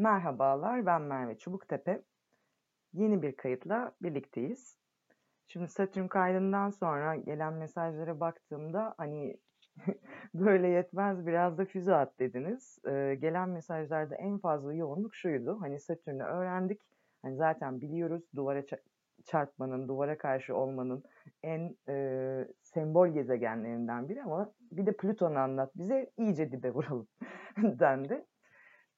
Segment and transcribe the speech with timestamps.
[0.00, 2.02] Merhabalar, ben Merve Çubuktepe.
[2.92, 4.76] Yeni bir kayıtla birlikteyiz.
[5.48, 9.36] Şimdi Satürn kaydından sonra gelen mesajlara baktığımda hani
[10.34, 12.78] böyle yetmez biraz da füze at dediniz.
[12.88, 15.60] Ee, gelen mesajlarda en fazla yoğunluk şuydu.
[15.60, 16.80] Hani Satürn'ü öğrendik.
[17.22, 18.62] Hani zaten biliyoruz duvara
[19.24, 21.02] çarpmanın, duvara karşı olmanın
[21.42, 27.08] en e, sembol gezegenlerinden biri ama bir de Plüton'u anlat bize iyice dibe vuralım
[27.56, 28.26] dendi.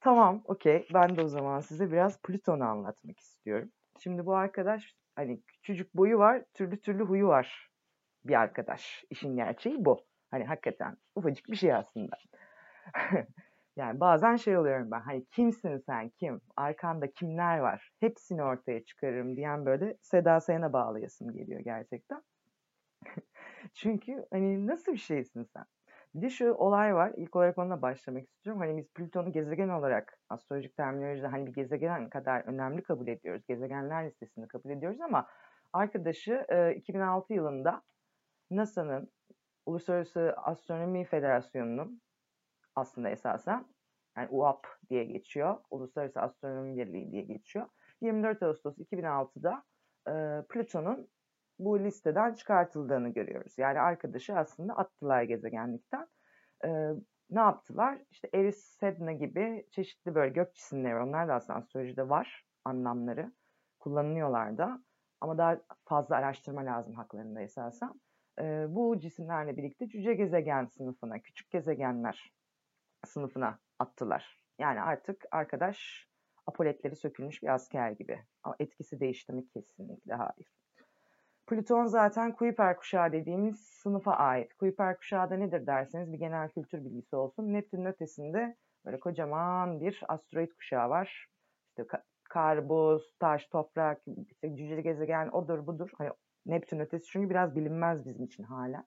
[0.02, 0.86] Tamam, okey.
[0.94, 3.72] Ben de o zaman size biraz Plüton'u anlatmak istiyorum.
[4.02, 7.70] Şimdi bu arkadaş hani küçücük boyu var, türlü türlü huyu var
[8.24, 9.04] bir arkadaş.
[9.10, 10.06] İşin gerçeği bu.
[10.30, 12.16] Hani hakikaten ufacık bir şey aslında.
[13.76, 15.00] yani bazen şey oluyorum ben.
[15.00, 16.40] Hani kimsin sen kim?
[16.56, 17.90] Arkanda kimler var?
[18.00, 22.22] Hepsini ortaya çıkarırım diyen böyle Seda Sayan'a bağlayasım geliyor gerçekten.
[23.74, 25.64] Çünkü hani nasıl bir şeysin sen?
[26.14, 27.12] Bir de şu olay var.
[27.16, 28.60] İlk olarak onunla başlamak istiyorum.
[28.60, 33.42] Hani biz Plüton'u gezegen olarak astrolojik terminolojide hani bir gezegen kadar önemli kabul ediyoruz.
[33.48, 35.28] Gezegenler listesinde kabul ediyoruz ama
[35.72, 37.82] arkadaşı 2006 yılında
[38.50, 39.12] NASA'nın
[39.66, 42.00] Uluslararası Astronomi Federasyonu'nun
[42.76, 43.66] aslında esasen
[44.16, 45.56] yani UAP diye geçiyor.
[45.70, 47.66] Uluslararası Astronomi Birliği diye geçiyor.
[48.00, 49.64] 24 Ağustos 2006'da
[50.08, 50.12] e,
[50.48, 51.08] Plüton'un
[51.58, 53.58] bu listeden çıkartıldığını görüyoruz.
[53.58, 56.08] Yani arkadaşı aslında attılar gezegenlikten.
[56.64, 56.90] Ee,
[57.30, 57.98] ne yaptılar?
[58.10, 63.32] İşte Eris, Sedna gibi çeşitli böyle gök cisimleri, onlar da aslında astrolojide var anlamları.
[63.80, 64.82] Kullanılıyorlar da.
[65.20, 68.00] Ama daha fazla araştırma lazım haklarında esasen.
[68.40, 72.32] Ee, bu cisimlerle birlikte cüce gezegen sınıfına, küçük gezegenler
[73.06, 74.42] sınıfına attılar.
[74.58, 76.08] Yani artık arkadaş
[76.46, 78.24] apoletleri sökülmüş bir asker gibi.
[78.42, 79.48] Ama etkisi değişti mi?
[79.48, 80.61] Kesinlikle hayır.
[81.46, 84.54] Plüton zaten Kuiper kuşağı dediğimiz sınıfa ait.
[84.54, 87.52] Kuiper kuşağı da nedir derseniz bir genel kültür bilgisi olsun.
[87.52, 91.28] Neptünün ötesinde böyle kocaman bir asteroid kuşağı var.
[91.68, 91.84] İşte
[92.24, 95.90] kar, buz, taş, toprak, işte cüceli gezegen odur budur.
[95.98, 96.10] Hani
[96.46, 98.84] Neptün ötesi çünkü biraz bilinmez bizim için hala.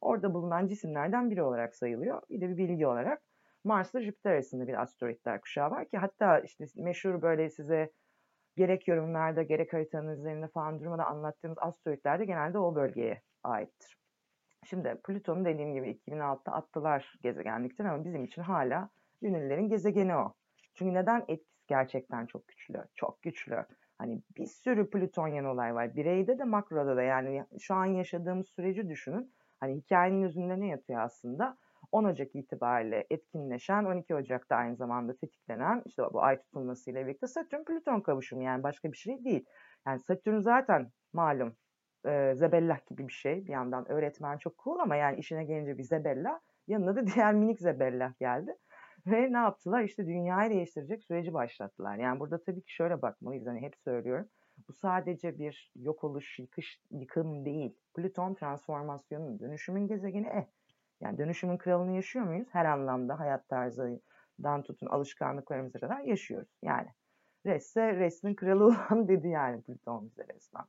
[0.00, 2.22] Orada bulunan cisimlerden biri olarak sayılıyor.
[2.30, 3.22] Bir de bir bilgi olarak
[3.64, 7.92] Mars'la Jüpiter arasında bir asteroidler kuşağı var ki hatta işte meşhur böyle size
[8.56, 13.98] gerek yorumlarda gerek haritanın üzerinde falan durmadan anlattığımız asteroidler de genelde o bölgeye aittir.
[14.64, 18.90] Şimdi Plüton'u dediğim gibi 2006'da attılar gezegenlikten ama bizim için hala
[19.22, 20.34] ünlülerin gezegeni o.
[20.74, 23.64] Çünkü neden etkisi gerçekten çok güçlü, çok güçlü.
[23.98, 25.96] Hani bir sürü Plütonyen olay var.
[25.96, 29.34] Bireyde de makroda da yani şu an yaşadığımız süreci düşünün.
[29.60, 31.58] Hani hikayenin özünde ne yatıyor aslında?
[31.92, 37.64] 10 Ocak itibariyle etkinleşen 12 Ocak'ta aynı zamanda tetiklenen işte bu ay tutulmasıyla birlikte Satürn
[37.64, 39.44] Plüton kavuşumu yani başka bir şey değil.
[39.86, 41.56] Yani Satürn zaten malum
[42.06, 43.46] e, zebellah gibi bir şey.
[43.46, 46.40] Bir yandan öğretmen çok cool ama yani işine gelince bir zebellah.
[46.68, 48.56] Yanına da diğer minik zebellah geldi.
[49.06, 49.82] Ve ne yaptılar?
[49.82, 51.96] İşte dünyayı değiştirecek süreci başlattılar.
[51.96, 53.46] Yani burada tabii ki şöyle bakmalıyız.
[53.46, 54.28] Hani hep söylüyorum.
[54.68, 57.76] Bu sadece bir yok oluş, yıkış, yıkım değil.
[57.94, 60.26] Plüton transformasyonun, dönüşümün gezegeni.
[60.26, 60.44] Eh,
[61.02, 62.48] yani dönüşümün kralını yaşıyor muyuz?
[62.52, 66.48] Her anlamda hayat tarzından tutun alışkanlıklarımıza kadar yaşıyoruz.
[66.62, 66.88] Yani
[67.46, 70.64] Resse resmin kralı olan dedi yani Plüton bize resmen.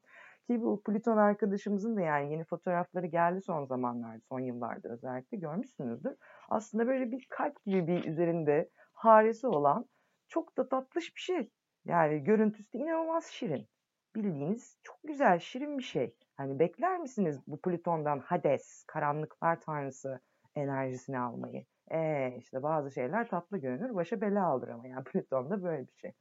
[0.47, 6.15] Ki bu Plüton arkadaşımızın da yani yeni fotoğrafları geldi son zamanlarda, son yıllarda özellikle görmüşsünüzdür.
[6.49, 9.85] Aslında böyle bir kalp gibi bir üzerinde haresi olan
[10.27, 11.49] çok da tatlış bir şey.
[11.85, 13.67] Yani görüntüsü de inanılmaz şirin.
[14.15, 16.15] Bildiğiniz çok güzel, şirin bir şey.
[16.37, 20.19] Hani bekler misiniz bu Plüton'dan Hades, karanlıklar tanrısı
[20.55, 21.65] enerjisini almayı?
[21.91, 26.11] Ee, işte bazı şeyler tatlı görünür, başa bela alır ama yani Plüton'da böyle bir şey.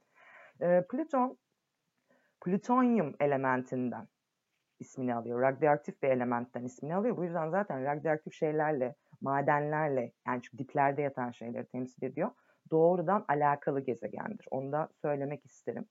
[0.61, 1.37] Ee, Plüton,
[2.45, 4.07] plütonyum elementinden
[4.79, 5.41] ismini alıyor.
[5.41, 7.17] Radyoaktif bir elementten ismini alıyor.
[7.17, 12.31] Bu yüzden zaten radyoaktif şeylerle, madenlerle yani çünkü diplerde yatan şeyleri temsil ediyor.
[12.71, 14.47] Doğrudan alakalı gezegendir.
[14.51, 15.85] Onu da söylemek isterim.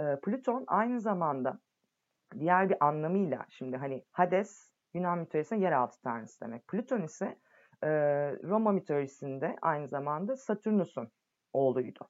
[0.00, 1.58] Ee, Plüton aynı zamanda
[2.38, 6.68] diğer bir anlamıyla şimdi hani Hades Yunan mitolojisinde yeraltı tanrısı demek.
[6.68, 7.38] Plüton ise
[7.82, 7.88] e,
[8.42, 11.08] Roma mitolojisinde aynı zamanda Satürnus'un
[11.52, 12.08] oğluydu.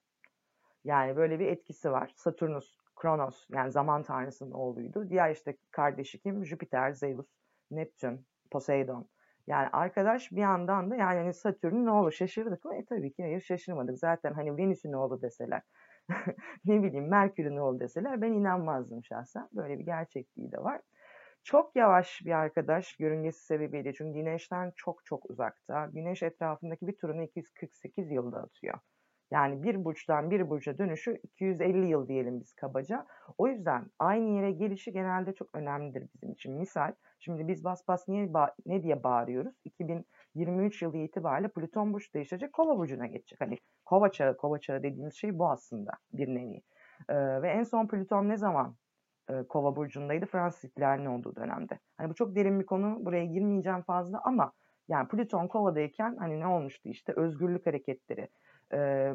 [0.85, 2.13] Yani böyle bir etkisi var.
[2.17, 5.11] Satürnus, Kronos yani zaman tanrısının oğluydu.
[5.11, 6.47] Diğer işte kardeşi kim?
[6.47, 7.27] Jüpiter, Zeus,
[7.71, 9.09] Neptün, Poseidon.
[9.47, 12.77] Yani arkadaş bir yandan da yani hani Satürn'ün oğlu şaşırdık mı?
[12.77, 13.99] E tabii ki hayır şaşırmadık.
[13.99, 15.63] Zaten hani Venüs'ün oğlu deseler
[16.65, 19.49] ne bileyim Merkür'ün oğlu deseler ben inanmazdım şahsen.
[19.53, 20.81] Böyle bir gerçekliği de var.
[21.45, 25.87] Çok yavaş bir arkadaş yörüngesi sebebiyle çünkü Güneş'ten çok çok uzakta.
[25.87, 28.79] Güneş etrafındaki bir turunu 248 yılda atıyor.
[29.31, 33.07] Yani bir burçtan bir burca dönüşü 250 yıl diyelim biz kabaca.
[33.39, 36.53] O yüzden aynı yere gelişi genelde çok önemlidir bizim için.
[36.55, 38.29] Misal şimdi biz bas bas niye
[38.67, 39.55] ne diye bağırıyoruz?
[40.35, 43.41] 23 yılı itibariyle Plüton burç değişecek Kova burcuna geçecek.
[43.41, 46.63] Hani Kova çağı, Kova çağı dediğimiz şey bu aslında bir nevi.
[47.09, 48.77] Ee, ve en son Plüton ne zaman
[49.31, 50.27] e, Kova burcundaydı?
[50.27, 51.79] Fransız ihtilalinin olduğu dönemde.
[51.97, 53.05] Hani bu çok derin bir konu.
[53.05, 54.53] Buraya girmeyeceğim fazla ama
[54.89, 58.29] yani Plüton Kova'dayken hani ne olmuştu işte özgürlük hareketleri,
[58.73, 59.11] e,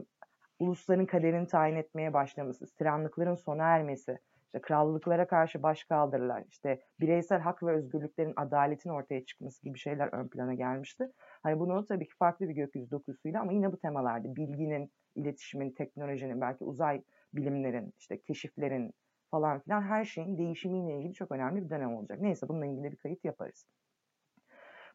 [0.59, 7.63] ulusların kaderini tayin etmeye başlaması, tiranlıkların sona ermesi, işte krallıklara karşı başkaldırılar, işte bireysel hak
[7.63, 11.11] ve özgürlüklerin adaletin ortaya çıkması gibi şeyler ön plana gelmişti.
[11.43, 16.41] Hani bunu tabii ki farklı bir gökyüzü dokusuyla ama yine bu temalarda bilginin, iletişimin, teknolojinin,
[16.41, 17.03] belki uzay
[17.33, 18.93] bilimlerin, işte keşiflerin
[19.31, 22.21] falan filan her şeyin değişimiyle ilgili çok önemli bir dönem olacak.
[22.21, 23.65] Neyse bununla ilgili bir kayıt yaparız.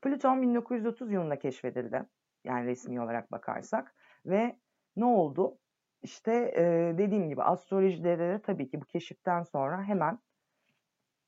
[0.03, 2.03] Plüton 1930 yılında keşfedildi.
[2.45, 3.95] Yani resmi olarak bakarsak.
[4.27, 4.57] Ve
[4.97, 5.59] ne oldu?
[6.03, 6.63] İşte e,
[6.99, 10.19] dediğim gibi astrolojide de tabii ki bu keşiften sonra hemen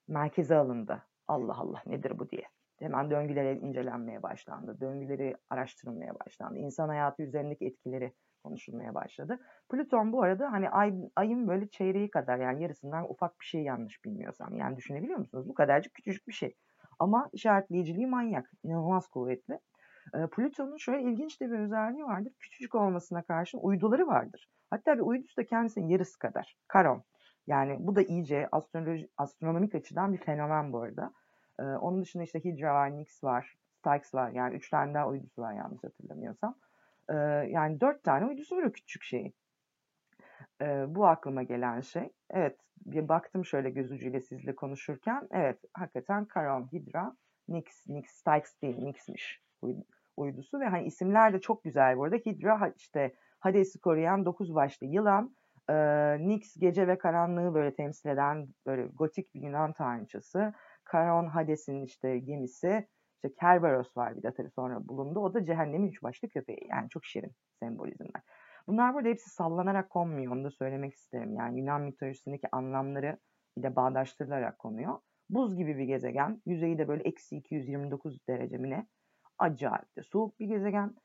[0.08, 1.02] merkeze alındı.
[1.28, 2.42] Allah Allah nedir bu diye.
[2.78, 4.80] Hemen döngüleri incelenmeye başlandı.
[4.80, 6.58] Döngüleri araştırılmaya başlandı.
[6.58, 9.38] İnsan hayatı üzerindeki etkileri konuşulmaya başladı.
[9.70, 14.04] Plüton bu arada hani ay, ayın böyle çeyreği kadar yani yarısından ufak bir şey yanlış
[14.04, 14.56] bilmiyorsam.
[14.56, 15.48] Yani düşünebiliyor musunuz?
[15.48, 16.56] Bu kadarcık küçücük bir şey.
[16.98, 18.50] Ama işaretleyiciliği manyak.
[18.62, 19.58] inanılmaz kuvvetli.
[20.32, 22.32] Plüton'un şöyle ilginç de bir özelliği vardır.
[22.38, 24.49] Küçücük olmasına karşın uyduları vardır.
[24.70, 26.56] Hatta bir uydusu da kendisinin yarısı kadar.
[26.69, 27.04] Karon.
[27.46, 31.12] Yani bu da iyice astroloji, astronomik açıdan bir fenomen bu arada.
[31.58, 34.31] Onun dışında işte Hydra var, Nix var, Styx var.
[34.31, 36.54] Yani üç tane daha uydusu var yanlış hatırlamıyorsam.
[37.49, 39.34] Yani dört tane uydusu var o küçük şeyin.
[40.62, 42.12] Ee, bu aklıma gelen şey.
[42.31, 45.28] Evet bir baktım şöyle göz ucuyla sizle konuşurken.
[45.31, 47.16] Evet hakikaten Charon, Hydra,
[47.49, 49.43] Nix, Nix, Styx değil Nix'miş
[50.17, 52.17] uydusu ve hani isimler de çok güzel bu arada.
[52.17, 55.37] Hydra işte Hades'i koruyan dokuz başlı yılan,
[55.70, 55.75] e,
[56.29, 60.53] Nyx gece ve karanlığı böyle temsil eden böyle gotik bir Yunan tanrıçası.
[60.93, 62.88] Charon Hades'in işte gemisi.
[63.14, 65.20] İşte Kerberos var bir de tabii sonra bulundu.
[65.20, 66.67] O da cehennemin üç başlı köpeği.
[66.70, 68.23] Yani çok şirin sembolizmler.
[68.67, 70.32] Bunlar burada hepsi sallanarak konmuyor.
[70.32, 71.35] Onu da söylemek isterim.
[71.35, 73.19] Yani Yunan mitolojisindeki anlamları
[73.56, 74.99] bir de bağdaştırılarak konuyor.
[75.31, 76.43] Buz gibi bir gezegen.
[76.47, 78.87] Yüzeyi de böyle eksi 229 derece mi ne?
[79.42, 80.96] Acayip de soğuk bir gezegen.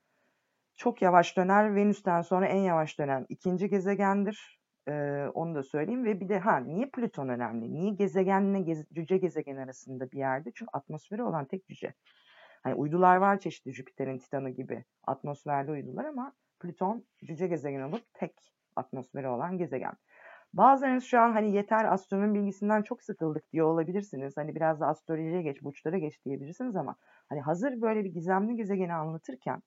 [0.75, 1.75] Çok yavaş döner.
[1.75, 4.59] Venüs'ten sonra en yavaş dönen ikinci gezegendir.
[4.87, 6.05] Ee, onu da söyleyeyim.
[6.05, 7.73] Ve bir de ha niye Plüton önemli?
[7.73, 10.51] Niye gezegenle gez, cüce gezegen arasında bir yerde?
[10.55, 11.93] Çünkü atmosferi olan tek cüce.
[12.63, 18.53] Hani uydular var çeşitli Jüpiter'in Titan'ı gibi atmosferli uydular ama Plüton cüce gezegen olup tek
[18.75, 19.93] atmosferi olan gezegen.
[20.57, 24.37] Bazılarınız şu an hani yeter astronomi bilgisinden çok sıkıldık diyor olabilirsiniz.
[24.37, 26.95] Hani biraz da astrolojiye geç, burçlara geç diyebilirsiniz ama
[27.29, 29.61] hani hazır böyle bir gizemli gezegeni anlatırken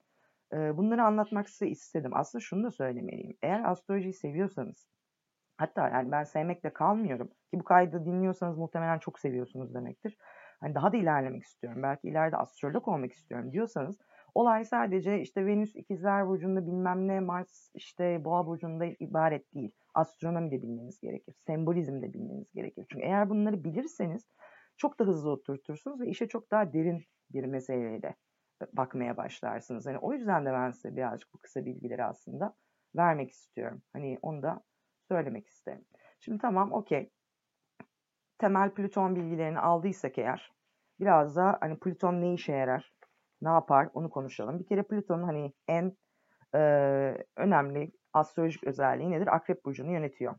[0.52, 2.10] e, bunları anlatmak size istedim.
[2.14, 3.36] Aslında şunu da söylemeliyim.
[3.42, 4.88] Eğer astrolojiyi seviyorsanız
[5.56, 10.16] hatta yani ben sevmekle kalmıyorum ki bu kaydı dinliyorsanız muhtemelen çok seviyorsunuz demektir.
[10.60, 11.82] Hani daha da ilerlemek istiyorum.
[11.82, 13.98] Belki ileride astrolog olmak istiyorum diyorsanız
[14.34, 19.79] olay sadece işte Venüs ikizler burcunda bilmem ne Mars işte boğa burcunda ibaret değil.
[19.94, 21.34] Astronomi de bilmeniz gerekir.
[21.46, 22.86] Sembolizm de bilmeniz gerekir.
[22.92, 24.28] Çünkü eğer bunları bilirseniz
[24.76, 28.16] çok da hızlı oturtursunuz ve işe çok daha derin bir meseleyle
[28.72, 29.86] bakmaya başlarsınız.
[29.86, 32.54] Hani o yüzden de ben size birazcık bu kısa bilgileri aslında
[32.96, 33.82] vermek istiyorum.
[33.92, 34.60] Hani onu da
[35.08, 35.84] söylemek isterim.
[36.20, 37.10] Şimdi tamam okey.
[38.38, 40.52] Temel Plüton bilgilerini aldıysak eğer
[41.00, 42.94] biraz da hani Plüton ne işe yarar?
[43.42, 43.88] Ne yapar?
[43.94, 44.58] Onu konuşalım.
[44.58, 45.96] Bir kere Plüton'un hani en
[46.54, 46.58] e,
[47.36, 49.34] önemli astrolojik özelliği nedir?
[49.34, 50.34] Akrep burcunu yönetiyor.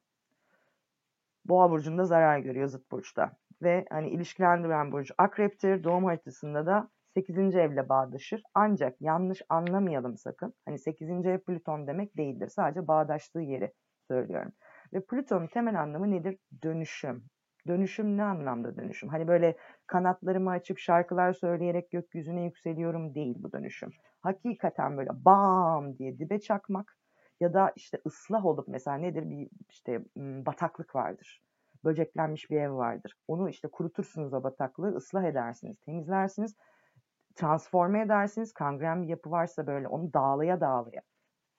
[1.46, 3.32] Boğa burcunda zarar görüyor zıt burçta.
[3.62, 5.84] Ve hani ilişkilendiren burcu akreptir.
[5.84, 7.56] Doğum haritasında da 8.
[7.56, 8.44] evle bağdaşır.
[8.54, 10.54] Ancak yanlış anlamayalım sakın.
[10.66, 11.30] Hani 8.
[11.30, 12.48] ev Plüton demek değildir.
[12.48, 13.74] Sadece bağdaştığı yeri
[14.08, 14.52] söylüyorum.
[14.94, 16.38] Ve Plüton'un temel anlamı nedir?
[16.64, 17.24] Dönüşüm.
[17.68, 19.10] Dönüşüm ne anlamda dönüşüm?
[19.10, 19.58] Hani böyle
[19.88, 23.90] kanatlarımı açıp şarkılar söyleyerek gökyüzüne yükseliyorum değil bu dönüşüm.
[24.22, 26.98] Hakikaten böyle bam diye dibe çakmak
[27.42, 31.42] ya da işte ıslah olup mesela nedir bir işte bataklık vardır.
[31.84, 33.18] Böceklenmiş bir ev vardır.
[33.28, 36.56] Onu işte kurutursunuz o bataklığı, ıslah edersiniz, temizlersiniz
[37.36, 38.54] transforme edersiniz.
[38.54, 41.02] Kangren bir yapı varsa böyle onu dağlaya dağlaya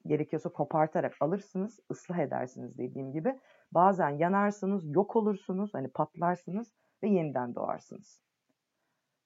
[0.05, 3.39] gerekiyorsa kopartarak alırsınız, ıslah edersiniz dediğim gibi.
[3.71, 6.73] Bazen yanarsınız, yok olursunuz, hani patlarsınız
[7.03, 8.21] ve yeniden doğarsınız.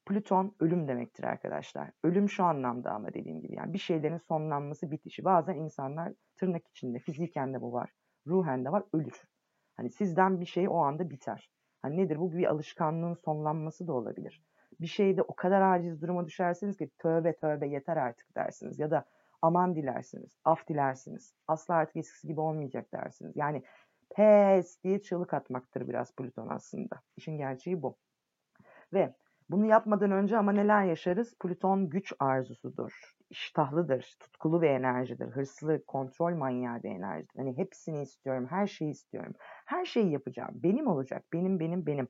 [0.08, 1.92] Plüton ölüm demektir arkadaşlar.
[2.04, 5.24] Ölüm şu anlamda ama dediğim gibi yani bir şeylerin sonlanması, bitişi.
[5.24, 7.92] Bazen insanlar tırnak içinde, fiziken de bu var,
[8.28, 9.24] ruhen de var, ölür.
[9.78, 11.50] Hani sizden bir şey o anda biter.
[11.82, 14.42] Hani nedir bu bir alışkanlığın sonlanması da olabilir
[14.80, 18.80] bir şeyde o kadar aciz duruma düşersiniz ki tövbe tövbe yeter artık dersiniz.
[18.80, 19.06] Ya da
[19.42, 21.34] aman dilersiniz, af dilersiniz.
[21.48, 23.36] Asla artık eskisi gibi olmayacak dersiniz.
[23.36, 23.64] Yani
[24.16, 27.02] pes diye çığlık atmaktır biraz Plüton aslında.
[27.18, 27.98] İşin gerçeği bu.
[28.94, 29.16] Ve
[29.50, 31.36] Bunu yapmadan önce ama neler yaşarız?
[31.40, 37.38] Plüton güç arzusudur, iştahlıdır, tutkulu bir enerjidir, hırslı, kontrol manyağı bir enerjidir.
[37.38, 39.34] Hani hepsini istiyorum, her şeyi istiyorum.
[39.66, 40.52] Her şeyi yapacağım.
[40.54, 41.26] Benim olacak.
[41.34, 42.08] Benim, benim, benim.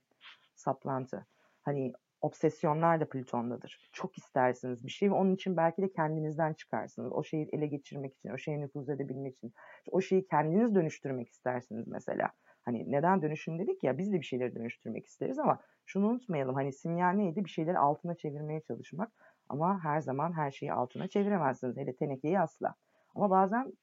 [0.55, 1.27] Saplantı.
[1.61, 3.89] Hani obsesyonlar da Plüton'dadır.
[3.93, 7.11] Çok istersiniz bir şey ve onun için belki de kendinizden çıkarsınız.
[7.11, 9.53] O şeyi ele geçirmek için, o şeye nüfuz edebilmek için.
[9.91, 12.31] O şeyi kendiniz dönüştürmek istersiniz mesela.
[12.67, 16.55] Hani neden dönüşüm dedik ya biz de bir şeyleri dönüştürmek isteriz ama şunu unutmayalım.
[16.55, 17.45] Hani simya neydi?
[17.45, 19.11] Bir şeyleri altına çevirmeye çalışmak.
[19.49, 21.77] Ama her zaman her şeyi altına çeviremezsiniz.
[21.77, 22.75] Hele tenekeyi asla.
[23.15, 23.73] Ama bazen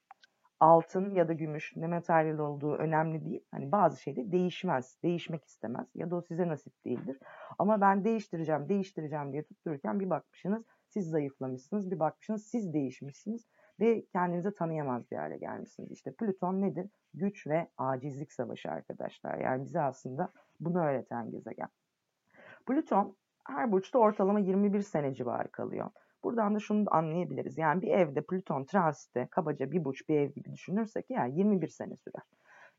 [0.61, 3.45] altın ya da gümüş ne materyal olduğu önemli değil.
[3.51, 7.19] Hani bazı şeyde değişmez, değişmek istemez ya da o size nasip değildir.
[7.59, 13.47] Ama ben değiştireceğim, değiştireceğim diye tuttururken bir bakmışsınız siz zayıflamışsınız, bir bakmışsınız siz değişmişsiniz
[13.81, 15.91] ve kendinizi tanıyamaz bir hale gelmişsiniz.
[15.91, 16.91] İşte Plüton nedir?
[17.15, 19.39] Güç ve acizlik savaşı arkadaşlar.
[19.39, 21.69] Yani bize aslında bunu öğreten gezegen.
[22.67, 23.17] Plüton
[23.47, 25.91] her burçta ortalama 21 sene civarı kalıyor.
[26.25, 27.59] Buradan da şunu anlayabiliriz.
[27.59, 31.97] Yani bir evde Plüton transite kabaca bir burç bir ev gibi düşünürsek yani 21 sene
[31.97, 32.23] sürer.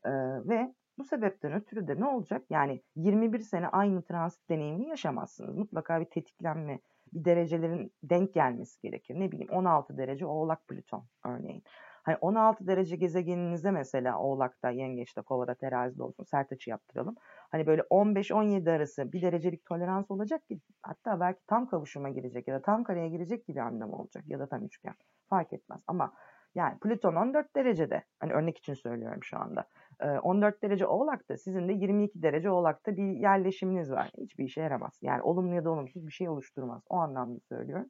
[0.06, 0.12] Ee,
[0.50, 2.42] ve bu sebepten ötürü de ne olacak?
[2.50, 5.56] Yani 21 sene aynı transit deneyimini yaşamazsınız.
[5.56, 6.80] Mutlaka bir tetiklenme,
[7.14, 9.16] bir derecelerin denk gelmesi gerekir.
[9.20, 11.64] Ne bileyim 16 derece Oğlak Plüton örneğin.
[12.06, 17.16] Hani 16 derece gezegeninizde mesela Oğlak'ta, Yengeç'te, Kova'da, Terazi'de olsun sert açı yaptıralım.
[17.52, 22.56] Hani böyle 15-17 arası bir derecelik tolerans olacak ki hatta belki tam kavuşuma girecek ya
[22.56, 24.96] da tam kareye girecek gibi anlam olacak ya da tam üçgen
[25.30, 25.82] fark etmez.
[25.88, 26.14] Ama
[26.56, 29.66] yani Plüton 14 derecede hani örnek için söylüyorum şu anda.
[30.24, 34.12] 14 derece Oğlak'ta sizin de 22 derece Oğlak'ta bir yerleşiminiz var.
[34.18, 35.00] Hiçbir işe yaramaz.
[35.02, 36.84] Yani olumlu ya da olumsuz bir şey oluşturmaz.
[36.90, 37.90] O anlamda söylüyorum.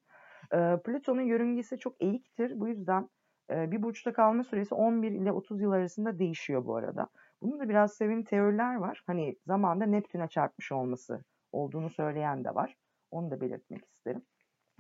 [0.86, 2.60] Plüton'un yörüngesi çok eğiktir.
[2.60, 3.10] Bu yüzden
[3.50, 7.08] bir burçta kalma süresi 11 ile 30 yıl arasında değişiyor bu arada.
[7.42, 9.04] Bunun da biraz sevin teoriler var.
[9.08, 12.76] Hani zamanda Neptün'e çarpmış olması olduğunu söyleyen de var.
[13.12, 14.22] Onu da belirtmek isterim.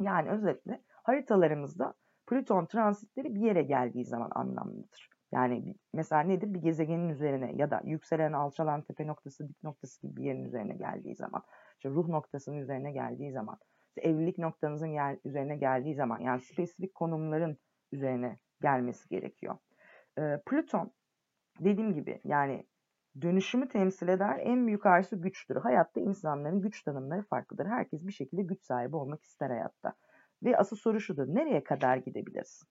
[0.01, 1.93] Yani özetle haritalarımızda
[2.27, 5.09] Plüton transitleri bir yere geldiği zaman anlamlıdır.
[5.35, 6.53] Yani mesela nedir?
[6.53, 10.75] Bir gezegenin üzerine ya da yükselen, alçalan tepe noktası, dik noktası gibi bir yerin üzerine
[10.75, 11.43] geldiği zaman,
[11.77, 16.95] işte ruh noktasının üzerine geldiği zaman, işte evlilik noktanızın yer, üzerine geldiği zaman, yani spesifik
[16.95, 17.57] konumların
[17.91, 19.57] üzerine gelmesi gerekiyor.
[20.19, 20.91] Ee, Plüton
[21.59, 22.65] dediğim gibi yani
[23.21, 24.39] dönüşümü temsil eder.
[24.39, 25.55] En büyük arzusu güçtür.
[25.55, 27.65] Hayatta insanların güç tanımları farklıdır.
[27.65, 29.93] Herkes bir şekilde güç sahibi olmak ister hayatta.
[30.43, 31.27] Ve asıl soru şudur.
[31.27, 32.67] Nereye kadar gidebilirsin?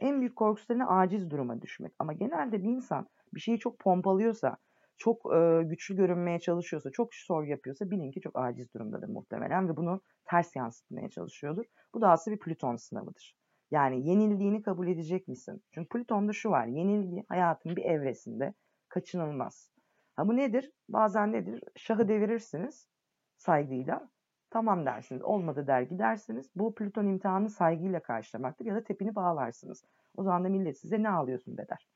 [0.00, 0.84] En büyük korkusu ne?
[0.84, 1.92] Aciz duruma düşmek.
[1.98, 4.56] Ama genelde bir insan bir şeyi çok pompalıyorsa,
[4.96, 9.76] çok e, güçlü görünmeye çalışıyorsa, çok şov yapıyorsa bilin ki çok aciz durumdadır muhtemelen ve
[9.76, 11.64] bunu ters yansıtmaya çalışıyordur.
[11.94, 13.36] Bu da aslında bir Plüton sınavıdır.
[13.70, 15.62] Yani yenildiğini kabul edecek misin?
[15.70, 16.66] Çünkü Plüton'da şu var.
[16.66, 18.54] Yenilgi hayatın bir evresinde
[18.88, 19.70] kaçınılmaz.
[20.16, 20.72] Ha bu nedir?
[20.88, 21.62] Bazen nedir?
[21.76, 22.88] Şahı devirirsiniz
[23.36, 24.10] saygıyla.
[24.54, 25.22] Tamam dersiniz.
[25.22, 26.50] Olmadı der gidersiniz.
[26.56, 29.84] Bu Plüton imtihanı saygıyla karşılamaktır ya da tepini bağlarsınız.
[30.16, 31.88] O zaman da millet size ne alıyorsun be der.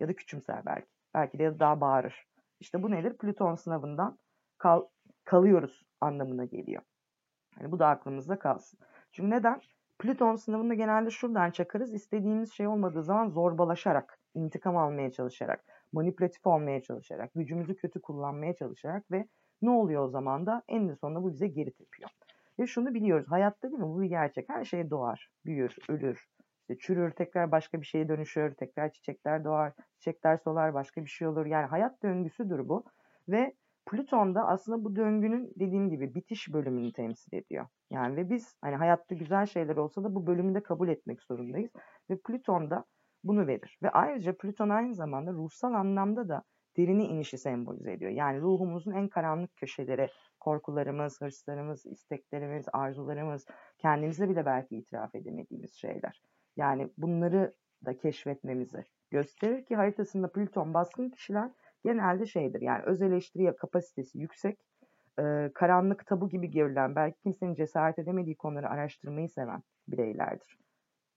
[0.00, 0.86] Ya da küçümser belki.
[1.14, 2.26] Belki de ya da daha bağırır.
[2.60, 3.16] İşte bu nedir?
[3.16, 4.18] Plüton sınavından
[4.58, 4.82] kal
[5.24, 6.82] kalıyoruz anlamına geliyor.
[7.60, 8.78] Yani bu da aklımızda kalsın.
[9.12, 9.60] Çünkü neden?
[9.98, 11.94] Plüton sınavında genelde şuradan çakarız.
[11.94, 19.10] İstediğimiz şey olmadığı zaman zorbalaşarak, intikam almaya çalışarak, manipülatif olmaya çalışarak, gücümüzü kötü kullanmaya çalışarak
[19.10, 19.28] ve
[19.64, 22.10] ne oluyor o zaman da en sonunda bu bize geri tepiyor.
[22.58, 23.26] Ve şunu biliyoruz.
[23.30, 23.88] Hayatta değil mi?
[23.88, 24.48] Bu bir gerçek.
[24.48, 26.26] Her şey doğar, büyür, ölür,
[26.60, 31.28] işte çürür, tekrar başka bir şeye dönüşür, tekrar çiçekler doğar, çiçekler solar, başka bir şey
[31.28, 31.46] olur.
[31.46, 32.84] Yani hayat döngüsüdür bu.
[33.28, 33.54] Ve
[33.90, 37.66] Plüton da aslında bu döngünün dediğim gibi bitiş bölümünü temsil ediyor.
[37.90, 41.70] Yani ve biz hani hayatta güzel şeyler olsa da bu bölümü de kabul etmek zorundayız.
[42.10, 42.84] Ve Plüton da
[43.24, 43.78] bunu verir.
[43.82, 46.42] Ve ayrıca Plüton aynı zamanda ruhsal anlamda da
[46.76, 48.10] derini inişi sembolize ediyor.
[48.10, 50.08] Yani ruhumuzun en karanlık köşeleri,
[50.40, 53.46] korkularımız, hırslarımız, isteklerimiz, arzularımız,
[53.78, 56.22] kendimize bile belki itiraf edemediğimiz şeyler.
[56.56, 57.54] Yani bunları
[57.84, 61.50] da keşfetmemizi gösterir ki haritasında Plüton baskın kişiler
[61.84, 64.58] genelde şeydir yani öz eleştiri kapasitesi yüksek,
[65.54, 70.58] karanlık tabu gibi görülen belki kimsenin cesaret edemediği konuları araştırmayı seven bireylerdir.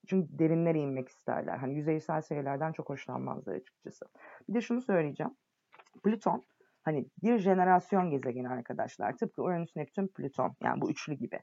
[0.07, 1.57] Çünkü derinlere inmek isterler.
[1.57, 4.05] Hani yüzeysel şeylerden çok hoşlanmazlar açıkçası.
[4.49, 5.31] Bir de şunu söyleyeceğim.
[6.04, 6.44] Plüton
[6.84, 9.18] hani bir jenerasyon gezegeni arkadaşlar.
[9.18, 10.56] Tıpkı Uranüs, Neptün, Plüton.
[10.63, 11.39] Yani bu üçlü gibi.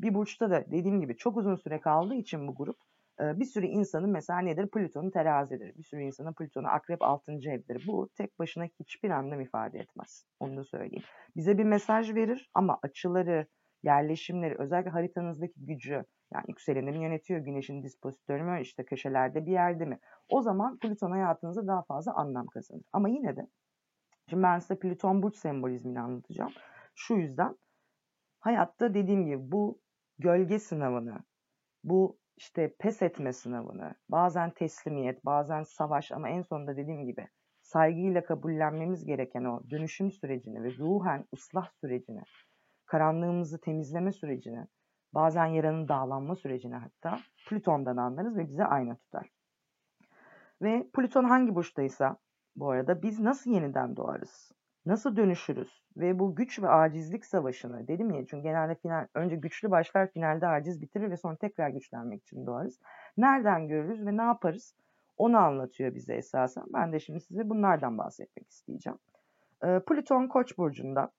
[0.00, 2.76] Bir burçta da dediğim gibi çok uzun süre kaldığı için bu grup
[3.20, 4.68] bir sürü insanın mesela nedir?
[4.70, 5.76] Plüton'un terazidir.
[5.78, 7.32] Bir sürü insanın Plüton'u akrep 6.
[7.32, 7.84] evdir.
[7.86, 10.24] Bu tek başına hiçbir anlam ifade etmez.
[10.40, 11.04] Onu da söyleyeyim.
[11.36, 13.46] Bize bir mesaj verir ama açıları,
[13.82, 19.98] yerleşimleri, özellikle haritanızdaki gücü, yani yükseleni yönetiyor, güneşin dispozitörü mü, işte köşelerde bir yerde mi?
[20.28, 22.84] O zaman Plüton hayatınızda daha fazla anlam kazanır.
[22.92, 23.46] Ama yine de,
[24.28, 26.52] şimdi ben size Plüton burç sembolizmini anlatacağım.
[26.94, 27.56] Şu yüzden
[28.40, 29.80] hayatta dediğim gibi bu
[30.18, 31.18] gölge sınavını,
[31.84, 37.28] bu işte pes etme sınavını, bazen teslimiyet, bazen savaş ama en sonunda dediğim gibi
[37.62, 42.22] saygıyla kabullenmemiz gereken o dönüşüm sürecini ve ruhen ıslah sürecini,
[42.86, 44.66] karanlığımızı temizleme sürecini,
[45.14, 49.30] bazen yaranın dağlanma sürecini hatta Plüton'dan anlarız ve bize ayna tutar.
[50.62, 52.16] Ve Plüton hangi burçtaysa
[52.56, 54.52] bu arada biz nasıl yeniden doğarız?
[54.86, 55.82] Nasıl dönüşürüz?
[55.96, 60.46] Ve bu güç ve acizlik savaşını dedim ya çünkü genelde final, önce güçlü başlar finalde
[60.46, 62.80] aciz bitirir ve sonra tekrar güçlenmek için doğarız.
[63.16, 64.74] Nereden görürüz ve ne yaparız?
[65.16, 66.64] Onu anlatıyor bize esasen.
[66.74, 68.98] Ben de şimdi size bunlardan bahsetmek isteyeceğim.
[69.64, 71.10] Ee, Plüton Koç burcunda.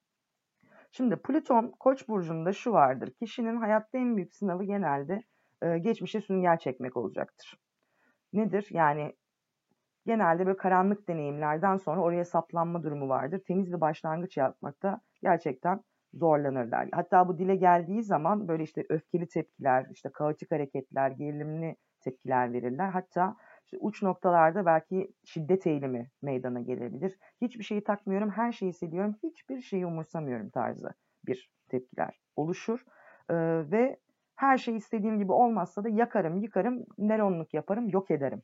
[0.91, 3.13] Şimdi Plüton Koç burcunda şu vardır.
[3.19, 5.23] Kişinin hayatta en büyük sınavı genelde
[5.61, 7.59] e, geçmişe sünger çekmek olacaktır.
[8.33, 8.67] Nedir?
[8.71, 9.13] Yani
[10.05, 13.41] genelde böyle karanlık deneyimlerden sonra oraya saplanma durumu vardır.
[13.47, 15.81] Temiz bir başlangıç yapmakta gerçekten
[16.13, 16.89] zorlanırlar.
[16.91, 22.89] Hatta bu dile geldiği zaman böyle işte öfkeli tepkiler, işte kaotik hareketler, gerilimli tepkiler verirler.
[22.89, 23.35] Hatta
[23.65, 27.17] işte uç noktalarda belki şiddet eğilimi meydana gelebilir.
[27.41, 30.89] Hiçbir şeyi takmıyorum, her şeyi hissediyorum, hiçbir şeyi umursamıyorum tarzı
[31.27, 32.85] bir tepkiler oluşur.
[33.29, 33.35] Ee,
[33.71, 33.99] ve
[34.35, 38.41] her şey istediğim gibi olmazsa da yakarım, yıkarım, neronluk yaparım, yok ederim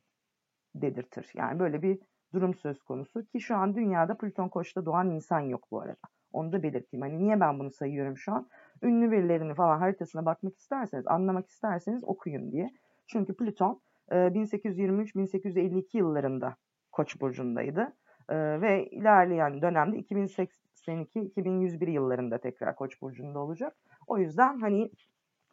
[0.74, 1.30] dedirtir.
[1.34, 1.98] Yani böyle bir
[2.34, 6.00] durum söz konusu ki şu an dünyada Plüton Koç'ta doğan insan yok bu arada.
[6.32, 7.02] Onu da belirteyim.
[7.02, 8.48] Hani niye ben bunu sayıyorum şu an?
[8.82, 12.70] Ünlü verilerini falan haritasına bakmak isterseniz, anlamak isterseniz okuyun diye.
[13.06, 16.56] Çünkü Plüton 1823-1852 yıllarında
[16.92, 17.92] Koç burcundaydı.
[18.30, 23.76] Ve ilerleyen dönemde 2082-2101 yıllarında tekrar Koç burcunda olacak.
[24.06, 24.90] O yüzden hani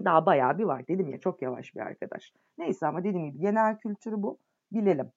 [0.06, 0.88] daha bayağı bir var.
[0.88, 2.34] Dedim ya çok yavaş bir arkadaş.
[2.58, 4.38] Neyse ama dediğim gibi genel kültürü bu
[4.72, 5.12] bilelim.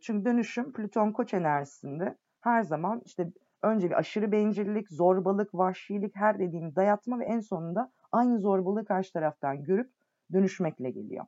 [0.00, 3.32] Çünkü dönüşüm Plüton koç enerjisinde her zaman işte
[3.62, 9.12] önce bir aşırı bencillik, zorbalık, vahşilik her dediğim dayatma ve en sonunda aynı zorbalığı karşı
[9.12, 9.90] taraftan görüp
[10.32, 11.26] dönüşmekle geliyor.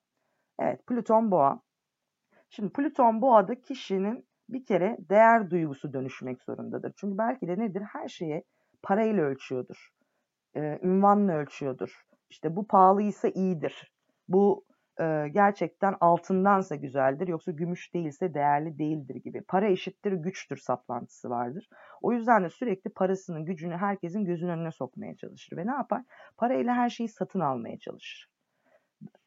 [0.58, 1.60] Evet Plüton boğa.
[2.50, 6.92] Şimdi Plüton boğada kişinin bir kere değer duygusu dönüşmek zorundadır.
[6.96, 7.82] Çünkü belki de nedir?
[7.82, 8.44] Her şeye
[8.82, 9.88] parayla ölçüyordur.
[10.56, 12.06] E, ünvanla ölçüyordur.
[12.30, 13.92] İşte bu pahalıysa iyidir.
[14.28, 14.64] Bu
[15.00, 19.42] e, gerçekten altındansa güzeldir yoksa gümüş değilse değerli değildir gibi.
[19.42, 21.68] Para eşittir güçtür saplantısı vardır.
[22.02, 26.02] O yüzden de sürekli parasının gücünü herkesin gözünün önüne sokmaya çalışır ve ne yapar?
[26.36, 28.32] Parayla her şeyi satın almaya çalışır.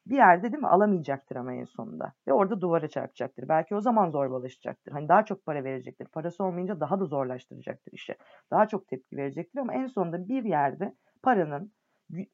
[0.06, 3.50] Bir yerde değil mi alamayacaktır ama en sonunda ve orada duvara çarpacaktır.
[3.50, 4.92] Belki o zaman zorbalaşacaktır.
[4.92, 6.08] Hani daha çok para verecektir.
[6.08, 8.16] Parası olmayınca daha da zorlaştıracaktır işi.
[8.52, 11.72] Daha çok tepki verecektir ama en sonunda bir yerde paranın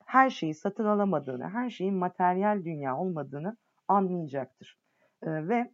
[0.05, 3.57] her şeyi satın alamadığını, her şeyin materyal dünya olmadığını
[3.87, 4.79] anlayacaktır.
[5.23, 5.71] E, ve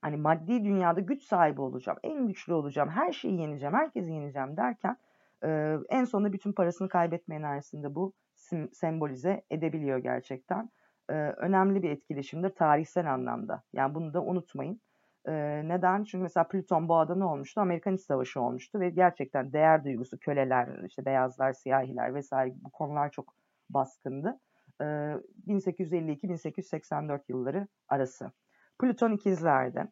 [0.00, 4.96] hani maddi dünyada güç sahibi olacağım, en güçlü olacağım, her şeyi yeneceğim, herkesi yeneceğim derken
[5.44, 10.70] e, en sonunda bütün parasını kaybetme enerjisinde bu sim, sembolize edebiliyor gerçekten.
[11.08, 13.62] E, önemli bir etkileşimdir tarihsel anlamda.
[13.72, 14.80] Yani bunu da unutmayın.
[15.26, 15.32] E,
[15.68, 16.04] neden?
[16.04, 17.60] Çünkü mesela Plüton Boğa'da ne olmuştu?
[17.60, 23.10] Amerikan İç Savaşı olmuştu ve gerçekten değer duygusu, köleler, işte beyazlar, siyahiler vesaire bu konular
[23.10, 23.34] çok
[23.70, 24.40] baskındı.
[24.80, 24.84] E,
[25.46, 28.32] 1852-1884 yılları arası.
[28.80, 29.86] Plüton ikizlerde.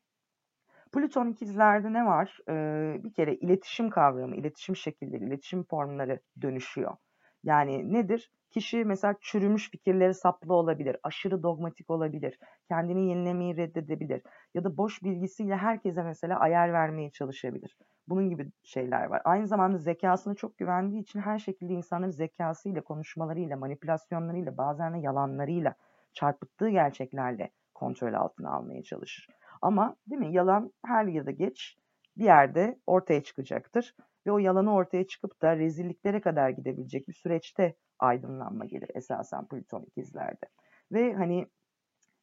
[0.92, 2.38] Plüton ikizlerde ne var?
[2.48, 6.96] Ee, bir kere iletişim kavramı, iletişim şekilleri, iletişim formları dönüşüyor.
[7.44, 8.30] Yani nedir?
[8.54, 12.38] Kişi mesela çürümüş fikirleri saplı olabilir, aşırı dogmatik olabilir,
[12.68, 14.22] kendini yenilemeyi reddedebilir
[14.54, 17.78] ya da boş bilgisiyle herkese mesela ayar vermeye çalışabilir.
[18.08, 19.22] Bunun gibi şeyler var.
[19.24, 25.74] Aynı zamanda zekasına çok güvendiği için her şekilde insanların zekasıyla, konuşmalarıyla, manipülasyonlarıyla, bazen de yalanlarıyla,
[26.12, 29.28] çarpıttığı gerçeklerle kontrol altına almaya çalışır.
[29.62, 31.76] Ama değil mi yalan her ya da geç
[32.16, 33.94] bir yerde ortaya çıkacaktır
[34.26, 39.82] ve o yalanı ortaya çıkıp da rezilliklere kadar gidebilecek bir süreçte aydınlanma gelir esasen Plüton
[39.82, 40.46] ikizlerde.
[40.92, 41.46] Ve hani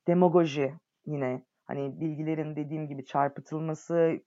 [0.07, 0.73] demagoji
[1.05, 4.19] yine hani bilgilerin dediğim gibi çarpıtılması,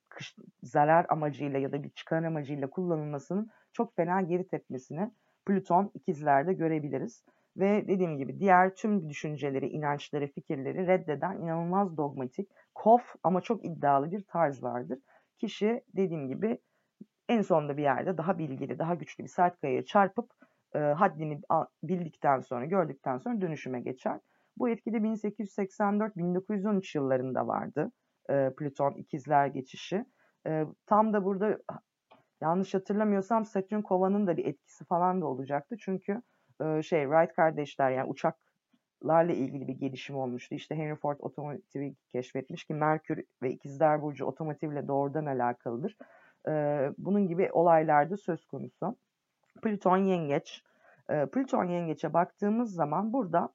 [0.63, 5.11] zarar amacıyla ya da bir çıkar amacıyla kullanılmasının çok fena geri tepmesini
[5.45, 7.23] Plüton ikizlerde görebiliriz.
[7.57, 14.11] Ve dediğim gibi diğer tüm düşünceleri, inançları, fikirleri reddeden inanılmaz dogmatik, kof ama çok iddialı
[14.11, 14.99] bir tarz vardır.
[15.37, 16.59] Kişi dediğim gibi
[17.29, 20.31] en sonunda bir yerde daha bilgili, daha güçlü bir sert kayaya çarpıp
[20.75, 21.41] e, haddini
[21.83, 24.19] bildikten sonra, gördükten sonra dönüşüme geçer.
[24.57, 27.91] Bu etki de 1884-1913 yıllarında vardı.
[28.29, 30.05] E, Plüton ikizler geçişi.
[30.47, 31.57] E, tam da burada
[32.41, 35.75] yanlış hatırlamıyorsam Satürn kovanın da bir etkisi falan da olacaktı.
[35.79, 36.21] Çünkü
[36.61, 40.55] e, şey Wright kardeşler yani uçaklarla ilgili bir gelişim olmuştu.
[40.55, 45.97] İşte Henry Ford otomotivi keşfetmiş ki Merkür ve ikizler burcu otomotivle doğrudan alakalıdır.
[46.47, 46.51] E,
[46.97, 48.95] bunun gibi olaylarda söz konusu.
[49.61, 50.63] Plüton yengeç
[51.09, 53.53] E, Plüton yengeçe baktığımız zaman burada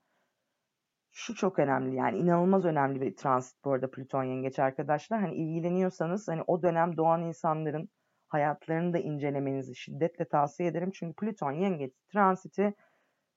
[1.13, 5.21] şu çok önemli yani inanılmaz önemli bir transit bu arada Plüton yengeç arkadaşlar.
[5.21, 7.89] Hani ilgileniyorsanız hani o dönem doğan insanların
[8.29, 10.91] hayatlarını da incelemenizi şiddetle tavsiye ederim.
[10.95, 12.75] Çünkü Plüton yengeç transiti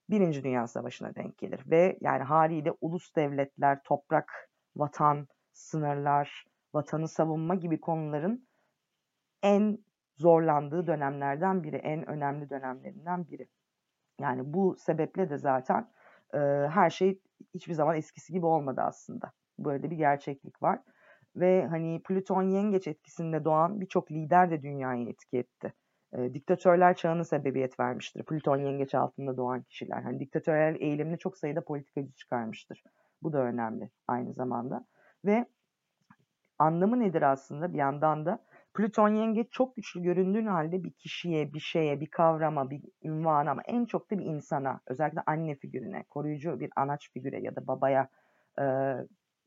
[0.10, 1.62] Birinci Dünya Savaşı'na denk gelir.
[1.66, 8.48] Ve yani haliyle ulus devletler, toprak, vatan, sınırlar, vatanı savunma gibi konuların
[9.44, 9.78] en
[10.18, 13.48] zorlandığı dönemlerden biri, en önemli dönemlerinden biri.
[14.22, 15.92] Yani bu sebeple de zaten
[16.34, 16.38] e,
[16.70, 17.22] her şey
[17.54, 19.32] hiçbir zaman eskisi gibi olmadı aslında.
[19.60, 20.80] Böyle bir gerçeklik var.
[21.36, 25.74] Ve hani Plüton yengeç etkisinde doğan birçok lider de dünyayı etki etti.
[26.14, 28.24] E, diktatörler çağına sebebiyet vermiştir.
[28.24, 30.02] Plüton yengeç altında doğan kişiler.
[30.02, 32.84] Hani diktatörel eğilimli çok sayıda politikacı çıkarmıştır.
[33.24, 34.86] Bu da önemli aynı zamanda.
[35.26, 35.46] Ve
[36.60, 38.40] anlamı nedir aslında bir yandan da
[38.74, 43.62] Plüton yengeç çok güçlü göründüğün halde bir kişiye, bir şeye, bir kavrama, bir ünvana ama
[43.66, 48.10] en çok da bir insana, özellikle anne figürüne, koruyucu bir anaç figüre ya da babaya
[48.60, 48.66] e,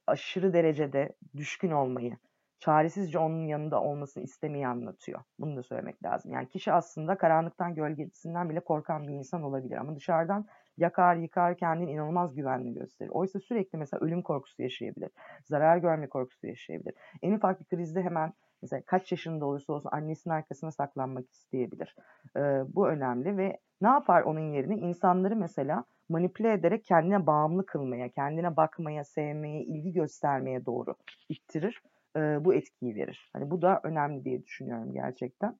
[0.06, 2.16] aşırı derecede düşkün olmayı,
[2.58, 5.20] çaresizce onun yanında olmasını istemeyi anlatıyor.
[5.38, 6.32] Bunu da söylemek lazım.
[6.32, 11.90] Yani kişi aslında karanlıktan gölgesinden bile korkan bir insan olabilir ama dışarıdan yakar yıkar kendini
[11.90, 13.10] inanılmaz güvenli gösterir.
[13.10, 15.10] Oysa sürekli mesela ölüm korkusu yaşayabilir.
[15.44, 16.94] Zarar görme korkusu yaşayabilir.
[17.22, 21.96] En ufak bir krizde hemen mesela kaç yaşında olursa olsun annesinin arkasına saklanmak isteyebilir.
[22.36, 24.76] Ee, bu önemli ve ne yapar onun yerine?
[24.76, 30.94] İnsanları mesela manipüle ederek kendine bağımlı kılmaya, kendine bakmaya, sevmeye, ilgi göstermeye doğru
[31.28, 31.82] ittirir.
[32.16, 33.30] Ee, bu etkiyi verir.
[33.32, 35.58] Hani bu da önemli diye düşünüyorum gerçekten.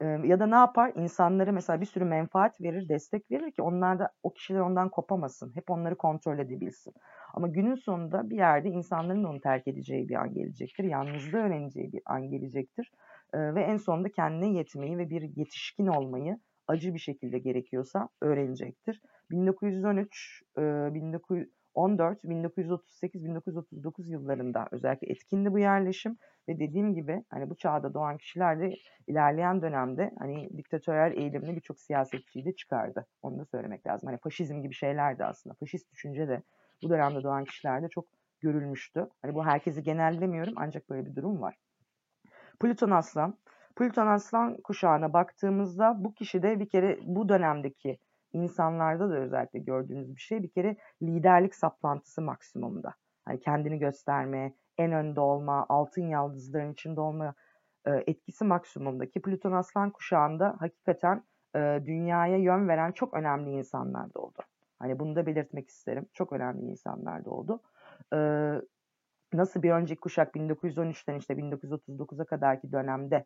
[0.00, 0.92] Ya da ne yapar?
[0.96, 5.52] İnsanlara mesela bir sürü menfaat verir, destek verir ki onlar da o kişiler ondan kopamasın.
[5.54, 6.94] Hep onları kontrol edebilsin.
[7.34, 10.84] Ama günün sonunda bir yerde insanların onu terk edeceği bir an gelecektir.
[10.84, 12.92] Yalnızlığı öğreneceği bir an gelecektir.
[13.34, 19.02] Ve en sonunda kendine yetmeyi ve bir yetişkin olmayı acı bir şekilde gerekiyorsa öğrenecektir.
[19.30, 26.16] 1913, 1914, 1938, 1939 yıllarında özellikle etkindi bu yerleşim
[26.48, 28.74] ve dediğim gibi hani bu çağda doğan kişiler de
[29.06, 33.06] ilerleyen dönemde hani diktatörel eğilimli birçok siyasetçiyi de çıkardı.
[33.22, 34.06] Onu da söylemek lazım.
[34.06, 35.54] Hani faşizm gibi şeyler de aslında.
[35.54, 36.42] Faşist düşünce de
[36.82, 38.06] bu dönemde doğan kişilerde çok
[38.40, 39.08] görülmüştü.
[39.22, 41.56] Hani bu herkesi genellemiyorum ancak böyle bir durum var.
[42.60, 43.38] Plüton Aslan.
[43.76, 47.98] Plüton Aslan kuşağına baktığımızda bu kişi de bir kere bu dönemdeki
[48.36, 52.94] insanlarda da özellikle gördüğünüz bir şey bir kere liderlik saplantısı maksimumda.
[53.24, 57.34] Hani kendini gösterme, en önde olma, altın yaldızların içinde olma
[57.86, 61.24] e, etkisi maksimumdaki Plüton Aslan kuşağında hakikaten
[61.56, 64.42] e, dünyaya yön veren çok önemli insanlar da oldu.
[64.78, 66.06] Hani bunu da belirtmek isterim.
[66.12, 67.60] Çok önemli insanlar da oldu.
[68.14, 68.18] E,
[69.32, 73.24] nasıl bir önceki kuşak 1913'ten işte 1939'a kadarki dönemde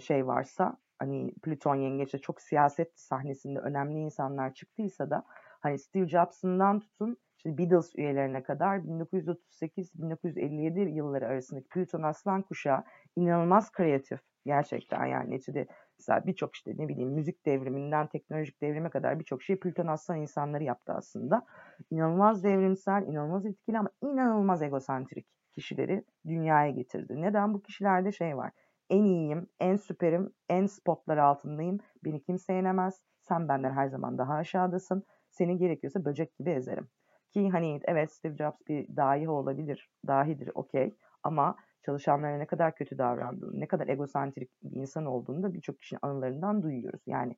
[0.00, 5.24] şey varsa hani Plüton yengeçte çok siyaset sahnesinde önemli insanlar çıktıysa da
[5.60, 12.84] hani Steve Jobs'ından tutun işte Beatles üyelerine kadar 1938-1957 yılları arasındaki Plüton Aslan kuşağı
[13.16, 15.66] inanılmaz kreatif gerçekten yani neticede
[15.98, 20.64] mesela birçok işte ne bileyim müzik devriminden teknolojik devrime kadar birçok şey Plüton Aslan insanları
[20.64, 21.46] yaptı aslında.
[21.90, 27.22] İnanılmaz devrimsel, inanılmaz etkili ama inanılmaz egosantrik kişileri dünyaya getirdi.
[27.22, 27.54] Neden?
[27.54, 28.52] Bu kişilerde şey var.
[28.90, 31.78] En iyiyim, en süperim, en spotlar altındayım.
[32.04, 33.02] Beni kimse yenemez.
[33.22, 35.04] Sen benden her zaman daha aşağıdasın.
[35.30, 36.88] Seni gerekiyorsa böcek gibi ezerim.
[37.32, 42.98] Ki hani evet Steve Jobs bir dahi olabilir, dahidir okey ama çalışanlara ne kadar kötü
[42.98, 47.02] davrandığını, ne kadar egosantrik bir insan olduğunu da birçok kişinin anılarından duyuyoruz.
[47.06, 47.36] Yani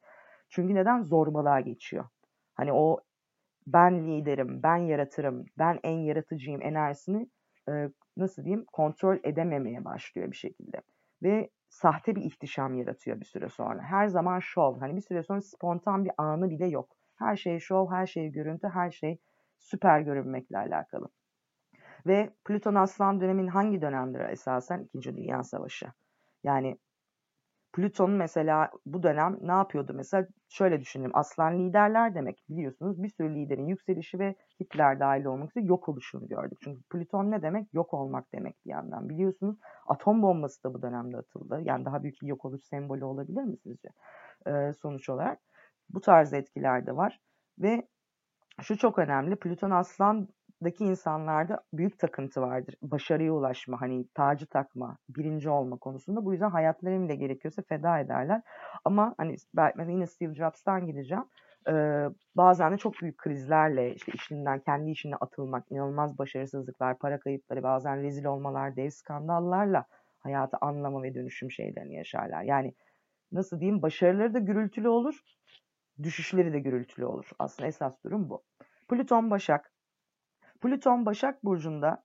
[0.49, 2.05] çünkü neden zorbalığa geçiyor?
[2.55, 3.01] Hani o
[3.67, 7.29] ben liderim, ben yaratırım, ben en yaratıcıyım enerjisini
[7.69, 10.83] e, nasıl diyeyim kontrol edememeye başlıyor bir şekilde.
[11.23, 13.83] Ve sahte bir ihtişam yaratıyor bir süre sonra.
[13.83, 14.81] Her zaman şov.
[14.81, 16.97] Hani bir süre sonra spontan bir anı bile yok.
[17.17, 19.19] Her şey şov, her şey görüntü, her şey
[19.59, 21.09] süper görünmekle alakalı.
[22.07, 24.81] Ve Plüton Aslan dönemin hangi dönemleri esasen?
[24.81, 25.87] İkinci Dünya Savaşı.
[26.45, 26.79] Yani
[27.73, 29.93] Plüton mesela bu dönem ne yapıyordu?
[29.95, 31.11] Mesela şöyle düşünelim.
[31.15, 33.03] Aslan liderler demek biliyorsunuz.
[33.03, 36.59] Bir sürü liderin yükselişi ve Hitler dahil olmak üzere yok oluşunu gördük.
[36.65, 37.75] Çünkü Plüton ne demek?
[37.75, 39.09] Yok olmak demek bir yandan.
[39.09, 39.57] Biliyorsunuz
[39.87, 41.61] atom bombası da bu dönemde atıldı.
[41.65, 43.89] Yani daha büyük bir yok oluş sembolü olabilir mi sizce?
[44.47, 45.39] Ee, sonuç olarak.
[45.91, 47.21] Bu tarz etkiler de var.
[47.59, 47.89] Ve
[48.63, 49.37] şu çok önemli.
[49.37, 49.71] Plüton
[50.61, 52.75] Aslan'daki insanlarda büyük takıntı vardır.
[52.83, 56.25] Başarıya ulaşma, hani tacı takma, birinci olma konusunda.
[56.25, 58.43] Bu yüzden hayatlarını bile gerekiyorsa feda ederler.
[58.85, 61.25] Ama hani ben yine Steve Jobs'tan gideceğim.
[61.69, 67.63] Ee, bazen de çok büyük krizlerle işte işinden kendi işine atılmak, inanılmaz başarısızlıklar, para kayıpları,
[67.63, 69.85] bazen rezil olmalar, dev skandallarla
[70.19, 72.43] hayatı anlama ve dönüşüm şeylerini yaşarlar.
[72.43, 72.75] Yani
[73.33, 75.21] nasıl diyeyim başarıları da gürültülü olur
[76.03, 77.31] düşüşleri de gürültülü olur.
[77.39, 78.43] Aslında esas durum bu.
[78.89, 79.73] Plüton Başak.
[80.61, 82.05] Plüton Başak Burcu'nda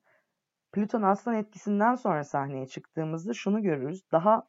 [0.71, 4.11] Plüton Aslan etkisinden sonra sahneye çıktığımızda şunu görürüz.
[4.11, 4.47] Daha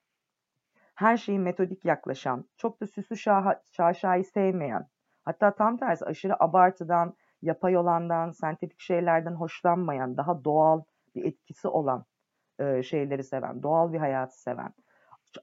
[0.95, 4.89] her şeyi metodik yaklaşan, çok da süslü şaha, şaşayı sevmeyen,
[5.25, 10.83] hatta tam tersi aşırı abartıdan, yapay olandan, sentetik şeylerden hoşlanmayan, daha doğal
[11.15, 12.05] bir etkisi olan
[12.59, 14.75] e, şeyleri seven, doğal bir hayatı seven,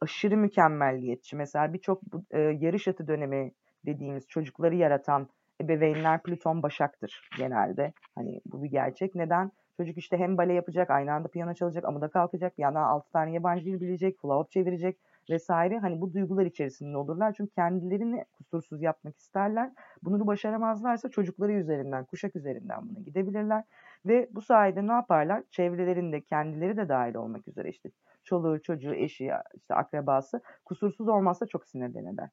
[0.02, 1.36] aşırı mükemmelliyetçi.
[1.36, 3.52] Mesela birçok e, yarış atı dönemi
[3.86, 5.30] dediğimiz çocukları yaratan
[5.62, 7.94] ebeveynler Plüton Başak'tır genelde.
[8.16, 9.16] Hani bu bir gerçek.
[9.16, 9.52] Neden?
[9.78, 13.32] Çocuk işte hem bale yapacak, aynı anda piyano çalacak, amuda kalkacak, bir yandan 6 tane
[13.32, 14.98] yabancı dil bilecek, flop çevirecek
[15.30, 15.80] vesaire.
[15.80, 17.34] Hani bu duygular içerisinde olurlar.
[17.38, 19.72] Çünkü kendilerini kusursuz yapmak isterler.
[20.04, 23.64] Bunu başaramazlarsa çocukları üzerinden, kuşak üzerinden buna gidebilirler.
[24.06, 25.44] Ve bu sayede ne yaparlar?
[25.52, 27.90] Çevrelerinde kendileri de dahil olmak üzere işte
[28.24, 32.30] çoluğu, çocuğu, eşi, işte akrabası kusursuz olmazsa çok sinirlenirler.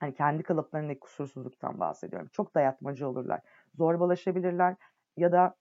[0.00, 2.28] Hani kendi kalıplarındaki kusursuzluktan bahsediyorum.
[2.32, 3.40] Çok dayatmacı olurlar.
[3.74, 4.76] Zorbalaşabilirler
[5.16, 5.54] ya da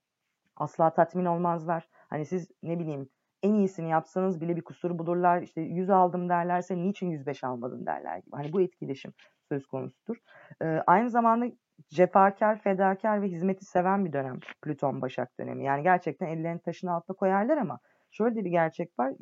[0.57, 1.87] asla tatmin olmazlar.
[1.91, 3.09] Hani siz ne bileyim
[3.43, 5.41] en iyisini yapsanız bile bir kusur bulurlar.
[5.41, 8.35] İşte 100 aldım derlerse niçin 105 almadın derler gibi.
[8.35, 9.13] Hani bu etkileşim
[9.49, 10.17] söz konusudur.
[10.61, 11.45] Ee, aynı zamanda
[11.89, 15.65] cefakar, fedakar ve hizmeti seven bir dönem Plüton Başak dönemi.
[15.65, 17.79] Yani gerçekten ellerini taşın altına koyarlar ama
[18.11, 19.13] şöyle bir gerçek var.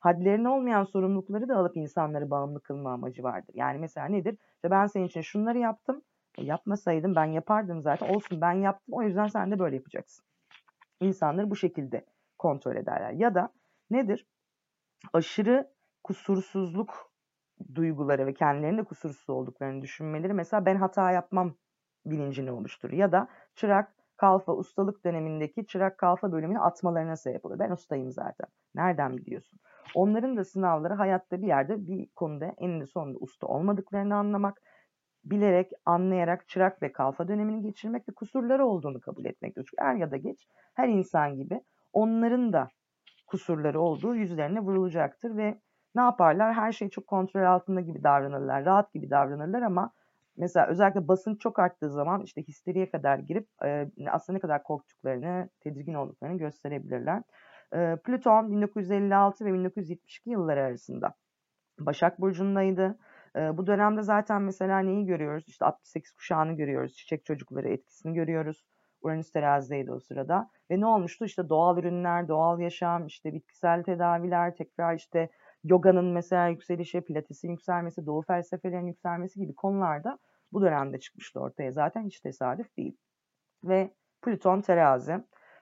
[0.00, 3.54] Hadlerine olmayan sorumlulukları da alıp insanları bağımlı kılma amacı vardır.
[3.54, 4.38] Yani mesela nedir?
[4.54, 6.02] İşte ben senin için şunları yaptım.
[6.38, 8.14] E yapmasaydım ben yapardım zaten.
[8.14, 8.94] Olsun ben yaptım.
[8.94, 10.24] O yüzden sen de böyle yapacaksın.
[11.00, 12.06] İnsanları bu şekilde
[12.38, 13.10] kontrol ederler.
[13.10, 13.52] Ya da
[13.90, 14.26] nedir?
[15.12, 15.70] Aşırı
[16.04, 17.12] kusursuzluk
[17.74, 21.54] duyguları ve kendilerinde kusursuz olduklarını düşünmeleri mesela ben hata yapmam
[22.06, 22.92] bilincini oluşturur.
[22.92, 27.58] Ya da çırak kalfa ustalık dönemindeki çırak kalfa bölümünü atmalarına sebep olur.
[27.58, 28.46] Ben ustayım zaten.
[28.74, 29.60] Nereden biliyorsun?
[29.94, 34.62] Onların da sınavları hayatta bir yerde bir konuda eninde sonunda usta olmadıklarını anlamak,
[35.24, 39.64] bilerek, anlayarak çırak ve kalfa dönemini geçirmek ve kusurları olduğunu kabul etmektir.
[39.70, 41.60] Çünkü er ya da geç her insan gibi
[41.92, 42.68] onların da
[43.26, 45.60] kusurları olduğu yüzlerine vurulacaktır ve
[45.94, 46.54] ne yaparlar?
[46.54, 49.92] Her şey çok kontrol altında gibi davranırlar, rahat gibi davranırlar ama
[50.36, 55.48] mesela özellikle basınç çok arttığı zaman işte histeriye kadar girip e, aslında ne kadar korktuklarını,
[55.60, 57.22] tedirgin olduklarını gösterebilirler.
[57.74, 61.14] E, Plüton 1956 ve 1972 yılları arasında
[61.78, 62.98] Başak Burcu'ndaydı.
[63.36, 65.44] E, bu dönemde zaten mesela neyi görüyoruz?
[65.48, 68.64] İşte 68 kuşağını görüyoruz, çiçek çocukları etkisini görüyoruz.
[69.02, 70.50] Uranüs terazideydi o sırada.
[70.70, 71.24] Ve ne olmuştu?
[71.24, 75.30] İşte doğal ürünler, doğal yaşam, işte bitkisel tedaviler, tekrar işte
[75.64, 80.18] yoganın mesela yükselişi, pilatesin yükselmesi, doğu felsefelerinin yükselmesi gibi konularda
[80.52, 81.72] bu dönemde çıkmıştı ortaya.
[81.72, 82.96] Zaten hiç tesadüf değil.
[83.64, 85.20] Ve Plüton terazi.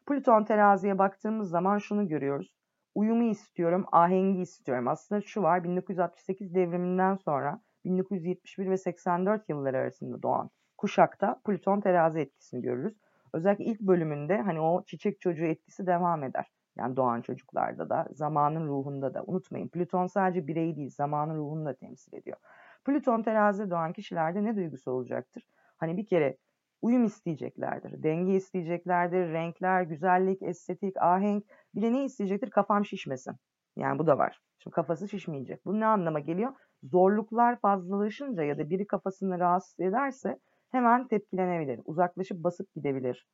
[0.08, 2.54] Plüton teraziye baktığımız zaman şunu görüyoruz.
[2.94, 4.88] Uyumu istiyorum, ahengi istiyorum.
[4.88, 12.20] Aslında şu var, 1968 devriminden sonra 1971 ve 84 yılları arasında doğan kuşakta Plüton terazi
[12.20, 12.94] etkisini görürüz.
[13.32, 16.46] Özellikle ilk bölümünde hani o çiçek çocuğu etkisi devam eder.
[16.78, 19.24] Yani doğan çocuklarda da, zamanın ruhunda da.
[19.26, 22.36] Unutmayın Plüton sadece birey değil, zamanın ruhunu da temsil ediyor.
[22.84, 25.42] Plüton terazide doğan kişilerde ne duygusu olacaktır?
[25.76, 26.36] Hani bir kere
[26.82, 31.44] uyum isteyeceklerdir, denge isteyeceklerdir, renkler, güzellik, estetik, ahenk.
[31.74, 32.50] Bir de ne isteyecektir?
[32.50, 33.36] Kafam şişmesin.
[33.76, 34.40] Yani bu da var.
[34.58, 35.64] Şimdi kafası şişmeyecek.
[35.64, 36.52] Bu ne anlama geliyor?
[36.82, 40.38] Zorluklar fazlalaşınca ya da biri kafasını rahatsız ederse
[40.70, 41.80] hemen tepkilenebilir.
[41.84, 43.26] Uzaklaşıp basıp gidebilir.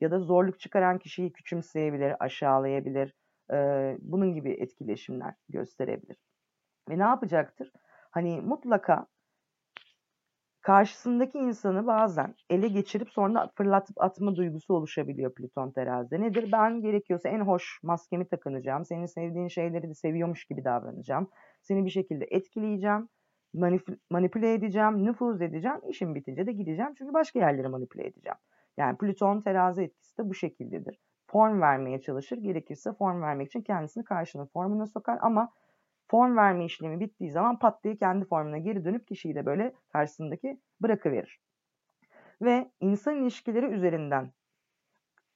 [0.00, 3.14] Ya da zorluk çıkaran kişiyi küçümseyebilir, aşağılayabilir.
[3.52, 6.16] Ee, bunun gibi etkileşimler gösterebilir.
[6.88, 7.72] Ve ne yapacaktır?
[8.10, 9.06] Hani mutlaka
[10.68, 16.20] karşısındaki insanı bazen ele geçirip sonra fırlatıp atma duygusu oluşabiliyor Plüton terazide.
[16.20, 16.52] Nedir?
[16.52, 18.84] Ben gerekiyorsa en hoş maskemi takınacağım.
[18.84, 21.30] Senin sevdiğin şeyleri de seviyormuş gibi davranacağım.
[21.62, 23.08] Seni bir şekilde etkileyeceğim.
[24.10, 25.80] manipüle edeceğim, nüfuz edeceğim.
[25.88, 26.94] İşim bitince de gideceğim.
[26.98, 28.38] Çünkü başka yerleri manipüle edeceğim.
[28.76, 30.98] Yani Plüton terazi etkisi de bu şekildedir.
[31.26, 32.38] Form vermeye çalışır.
[32.38, 35.52] Gerekirse form vermek için kendisini karşının formuna sokar ama
[36.08, 40.60] form verme işlemi bittiği zaman pat diye kendi formuna geri dönüp kişiyi de böyle karşısındaki
[40.80, 41.40] bırakıverir.
[42.42, 44.32] Ve insan ilişkileri üzerinden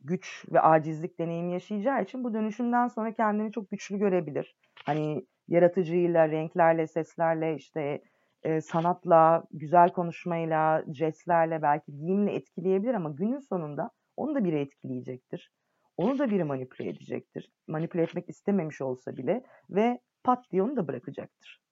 [0.01, 4.57] güç ve acizlik deneyimi yaşayacağı için bu dönüşümden sonra kendini çok güçlü görebilir.
[4.85, 8.03] Hani yaratıcıyla, renklerle, seslerle, işte
[8.43, 15.53] e, sanatla, güzel konuşmayla, jestlerle, belki giyimle etkileyebilir ama günün sonunda onu da biri etkileyecektir.
[15.97, 17.53] Onu da biri manipüle edecektir.
[17.67, 21.63] Manipüle etmek istememiş olsa bile ve pat diye onu da bırakacaktır.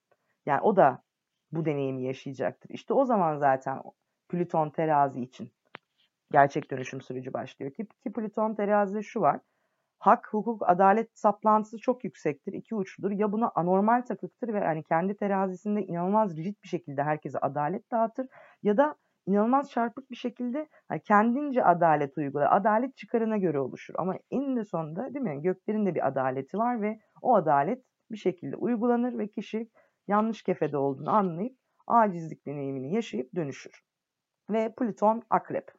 [0.46, 1.02] Yani o da
[1.52, 2.70] bu deneyimi yaşayacaktır.
[2.70, 3.82] İşte o zaman zaten
[4.28, 5.52] Plüton terazi için
[6.32, 7.72] gerçek dönüşüm süreci başlıyor.
[7.72, 9.40] Ki, ki Plüton terazide şu var.
[9.98, 13.10] Hak, hukuk, adalet saplantısı çok yüksektir, iki uçludur.
[13.10, 18.26] Ya buna anormal takıktır ve yani kendi terazisinde inanılmaz rigid bir şekilde herkese adalet dağıtır
[18.62, 22.56] ya da inanılmaz çarpık bir şekilde hani kendince adalet uygular.
[22.56, 23.94] Adalet çıkarına göre oluşur.
[23.98, 25.42] Ama eninde sonunda değil mi?
[25.42, 29.70] Göklerin de bir adaleti var ve o adalet bir şekilde uygulanır ve kişi
[30.08, 33.84] yanlış kefede olduğunu anlayıp acizlik deneyimini yaşayıp dönüşür.
[34.50, 35.72] Ve Plüton akrep.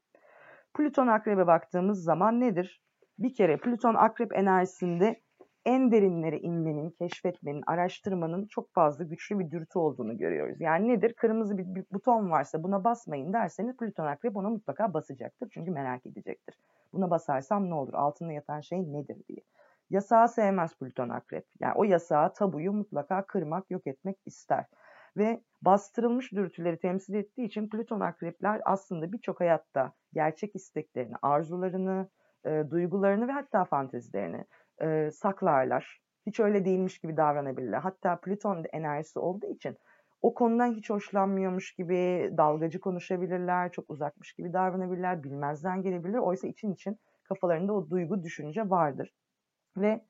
[0.74, 2.82] Plüton akrebe baktığımız zaman nedir?
[3.20, 5.22] Bir kere Plüton akrep enerjisinde
[5.66, 10.62] en derinlere inmenin, keşfetmenin, araştırmanın çok fazla güçlü bir dürtü olduğunu görüyoruz.
[10.62, 11.14] Yani nedir?
[11.14, 15.50] Kırmızı bir, buton varsa buna basmayın derseniz Plüton akrep ona mutlaka basacaktır.
[15.54, 16.56] Çünkü merak edecektir.
[16.94, 17.94] Buna basarsam ne olur?
[17.94, 19.40] Altında yatan şey nedir diye.
[19.92, 21.46] Yasağı sevmez Plüton akrep.
[21.60, 24.66] Yani o yasağı, tabuyu mutlaka kırmak, yok etmek ister.
[25.18, 32.10] Ve bastırılmış dürtüleri temsil ettiği için Plüton akrepler aslında birçok hayatta gerçek isteklerini, arzularını,
[32.46, 34.46] e, duygularını ve hatta fantezilerini
[34.82, 36.02] e, saklarlar.
[36.26, 37.80] Hiç öyle değilmiş gibi davranabilirler.
[37.80, 39.78] Hatta Plüton enerjisi olduğu için
[40.22, 46.18] o konudan hiç hoşlanmıyormuş gibi dalgacı konuşabilirler, çok uzakmış gibi davranabilirler, bilmezden gelebilir.
[46.18, 49.14] Oysa için için kafalarında o duygu, düşünce vardır.
[49.78, 50.02] Ve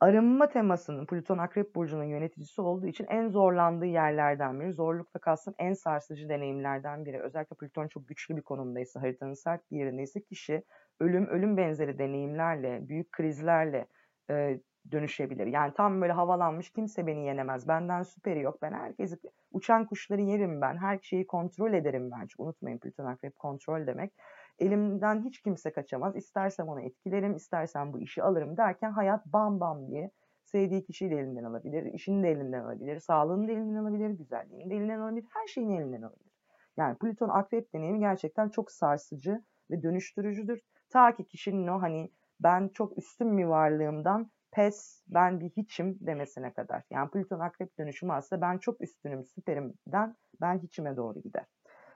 [0.00, 4.72] arınma temasının Plüton Akrep Burcu'nun yöneticisi olduğu için en zorlandığı yerlerden biri.
[4.72, 7.20] Zorlukla kalsın en sarsıcı deneyimlerden biri.
[7.20, 10.64] Özellikle Plüton çok güçlü bir konumdaysa, haritanın sert bir yerindeyse kişi
[11.00, 13.86] ölüm, ölüm benzeri deneyimlerle, büyük krizlerle
[14.30, 15.46] e, dönüşebilir.
[15.46, 17.68] Yani tam böyle havalanmış kimse beni yenemez.
[17.68, 18.62] Benden süperi yok.
[18.62, 19.16] Ben herkesi
[19.52, 20.76] uçan kuşları yerim ben.
[20.76, 22.28] Her şeyi kontrol ederim ben.
[22.38, 24.12] Unutmayın Plüton Akrep kontrol demek.
[24.58, 26.16] Elimden hiç kimse kaçamaz.
[26.16, 30.10] İstersem onu etkilerim, istersem bu işi alırım derken hayat bam bam diye
[30.44, 34.74] sevdiği kişiyi de elinden alabilir, işini de elinden alabilir, sağlığını da elinden alabilir, güzelliğini de
[34.74, 36.32] elinden alabilir, her şeyini elinden alabilir.
[36.76, 40.60] Yani Plüton akrep deneyimi gerçekten çok sarsıcı ve dönüştürücüdür.
[40.90, 46.52] Ta ki kişinin o hani ben çok üstün bir varlığımdan pes ben bir hiçim demesine
[46.52, 46.82] kadar.
[46.90, 51.46] Yani Plüton akrep dönüşümü aslında ben çok üstünüm süperimden ben hiçime doğru gider.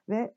[0.08, 0.34] Ve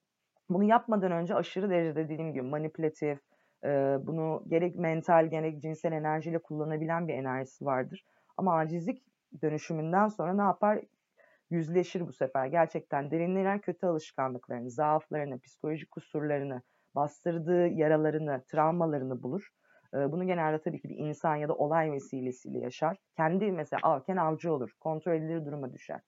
[0.49, 3.19] bunu yapmadan önce aşırı derecede dediğim gibi manipülatif,
[3.63, 8.05] e, bunu gerek mental gerek cinsel enerjiyle kullanabilen bir enerjisi vardır.
[8.37, 9.03] Ama acizlik
[9.41, 10.81] dönüşümünden sonra ne yapar?
[11.49, 12.45] Yüzleşir bu sefer.
[12.45, 16.61] Gerçekten derinleyen kötü alışkanlıklarını, zaaflarını, psikolojik kusurlarını,
[16.95, 19.49] bastırdığı yaralarını, travmalarını bulur.
[19.93, 22.97] Bunu genelde tabii ki bir insan ya da olay vesilesiyle yaşar.
[23.17, 24.71] Kendi mesela avken avcı olur.
[24.79, 26.01] Kontrol edilir duruma düşer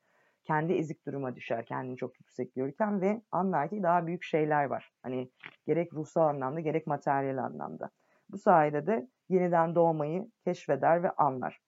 [0.47, 4.91] kendi ezik duruma düşer kendini çok yüksek görürken ve anlar ki daha büyük şeyler var.
[5.03, 5.31] Hani
[5.65, 7.89] gerek ruhsal anlamda gerek materyal anlamda.
[8.29, 11.59] Bu sayede de yeniden doğmayı keşfeder ve anlar.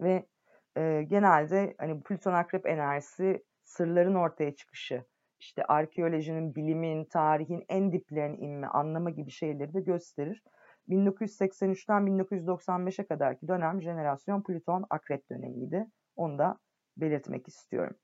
[0.00, 0.26] Ve
[0.76, 5.04] e, genelde hani Plüton Akrep enerjisi sırların ortaya çıkışı,
[5.40, 10.42] işte arkeolojinin, bilimin, tarihin en diplerine inme, anlama gibi şeyleri de gösterir.
[10.88, 15.86] 1983'ten 1995'e kadarki dönem jenerasyon Plüton Akrep dönemiydi.
[16.16, 16.58] Onu da
[16.96, 17.96] belirtmek istiyorum.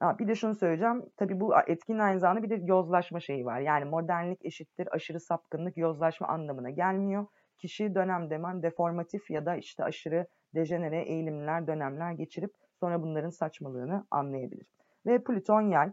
[0.00, 1.04] Ha, bir de şunu söyleyeceğim.
[1.16, 3.60] Tabii bu etkin aynı zamanda bir de yozlaşma şeyi var.
[3.60, 7.26] Yani modernlik eşittir aşırı sapkınlık yozlaşma anlamına gelmiyor.
[7.58, 12.50] Kişi dönem demen deformatif ya da işte aşırı dejenere eğilimler, dönemler geçirip
[12.80, 14.66] sonra bunların saçmalığını anlayabilir.
[15.06, 15.92] Ve Plüton yay.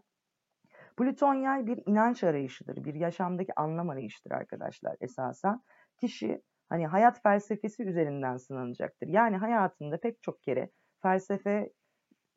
[0.97, 2.83] Plüton yay bir inanç arayışıdır.
[2.83, 5.61] Bir yaşamdaki anlam arayışıdır arkadaşlar esasen.
[5.97, 9.07] Kişi hani hayat felsefesi üzerinden sınanacaktır.
[9.07, 10.69] Yani hayatında pek çok kere
[11.01, 11.69] felsefe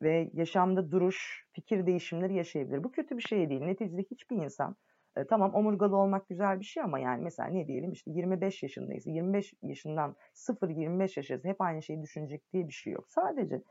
[0.01, 2.83] ve yaşamda duruş, fikir değişimleri yaşayabilir.
[2.83, 3.61] Bu kötü bir şey değil.
[3.61, 4.75] Neticede hiçbir insan
[5.15, 9.07] e, tamam omurgalı olmak güzel bir şey ama yani mesela ne diyelim işte 25 yaşındayız.
[9.07, 13.09] 25 yaşından 0-25 yaşa hep aynı şeyi düşünecek diye bir şey yok.
[13.09, 13.61] Sadece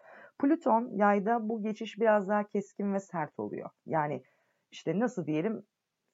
[0.40, 3.70] Plüton yayda bu geçiş biraz daha keskin ve sert oluyor.
[3.86, 4.22] Yani
[4.70, 5.66] işte nasıl diyelim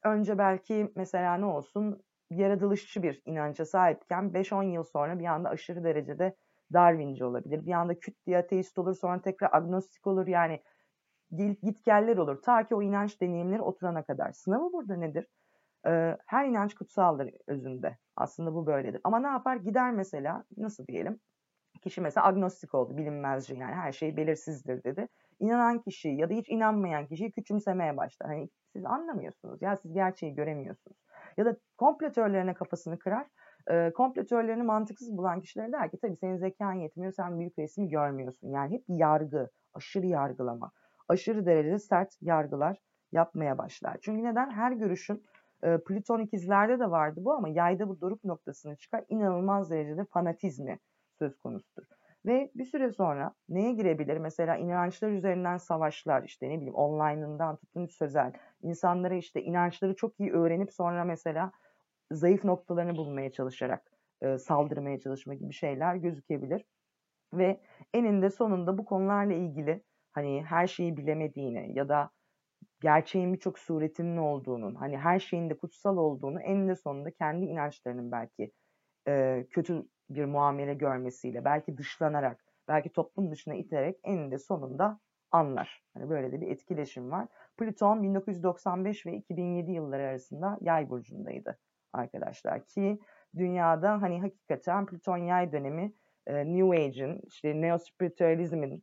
[0.04, 5.84] önce belki mesela ne olsun yaratılışçı bir inanca sahipken 5-10 yıl sonra bir anda aşırı
[5.84, 6.36] derecede
[6.72, 7.66] Darwinci olabilir.
[7.66, 10.62] Bir anda küt diye ateist olur sonra tekrar agnostik olur yani
[11.62, 12.42] gitgeller olur.
[12.42, 14.32] Ta ki o inanç deneyimleri oturana kadar.
[14.32, 15.26] Sınavı burada nedir?
[15.86, 17.98] Ee, her inanç kutsaldır özünde.
[18.16, 19.00] Aslında bu böyledir.
[19.04, 19.56] Ama ne yapar?
[19.56, 21.20] Gider mesela nasıl diyelim?
[21.82, 25.08] Kişi mesela agnostik oldu, bilinmezci yani her şey belirsizdir dedi.
[25.40, 28.28] İnanan kişi ya da hiç inanmayan kişiyi küçümsemeye başlar.
[28.28, 30.96] Hani siz anlamıyorsunuz ya siz gerçeği göremiyorsunuz.
[31.36, 33.26] Ya da komplo teorilerine kafasını kırar
[33.70, 37.88] e, komplo teorilerini mantıksız bulan kişilere der ki tabii senin zekan yetmiyor, sen büyük resmi
[37.88, 38.48] görmüyorsun.
[38.48, 40.72] Yani hep yargı, aşırı yargılama,
[41.08, 42.78] aşırı derecede sert yargılar
[43.12, 43.98] yapmaya başlar.
[44.02, 44.50] Çünkü neden?
[44.50, 45.22] Her görüşün
[45.62, 49.04] e, Plüton ikizlerde de vardı bu ama yayda bu doruk noktasını çıkar.
[49.08, 50.78] inanılmaz derecede fanatizmi
[51.18, 51.84] söz konusudur.
[52.26, 54.16] Ve bir süre sonra neye girebilir?
[54.16, 58.32] Mesela inançlar üzerinden savaşlar işte ne bileyim online'ından tutun sözel.
[58.62, 61.52] İnsanlara işte inançları çok iyi öğrenip sonra mesela
[62.10, 63.92] zayıf noktalarını bulmaya çalışarak
[64.22, 66.64] e, saldırmaya çalışma gibi şeyler gözükebilir.
[67.34, 67.60] Ve
[67.94, 69.82] eninde sonunda bu konularla ilgili
[70.12, 72.10] hani her şeyi bilemediğini ya da
[72.80, 78.12] gerçeğin birçok suretinin olduğunun, hani her şeyin de kutsal olduğunu en de sonunda kendi inançlarının
[78.12, 78.52] belki
[79.08, 85.00] e, kötü bir muamele görmesiyle, belki dışlanarak, belki toplum dışına iterek eninde sonunda
[85.30, 85.84] anlar.
[85.94, 87.28] Hani böyle de bir etkileşim var.
[87.58, 91.58] Plüton 1995 ve 2007 yılları arasında Yay burcundaydı
[91.92, 92.98] arkadaşlar ki
[93.36, 95.92] dünyada hani hakikaten Plüton Yay dönemi
[96.26, 98.82] e, New Age'in, işte Neo-Spiritualizmin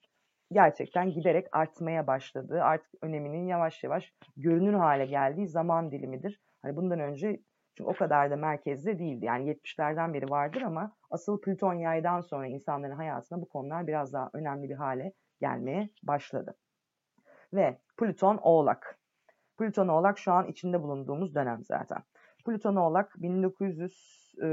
[0.51, 6.41] gerçekten giderek artmaya başladığı, artık öneminin yavaş yavaş görünür hale geldiği zaman dilimidir.
[6.61, 7.39] Hani bundan önce
[7.77, 9.25] çünkü o kadar da merkezde değildi.
[9.25, 14.29] Yani 70'lerden beri vardır ama asıl Plüton yaydan sonra insanların hayatına bu konular biraz daha
[14.33, 16.55] önemli bir hale gelmeye başladı.
[17.53, 18.99] Ve Plüton Oğlak.
[19.57, 22.03] Plüton Oğlak şu an içinde bulunduğumuz dönem zaten.
[22.45, 24.47] Plüton Oğlak 1900 e,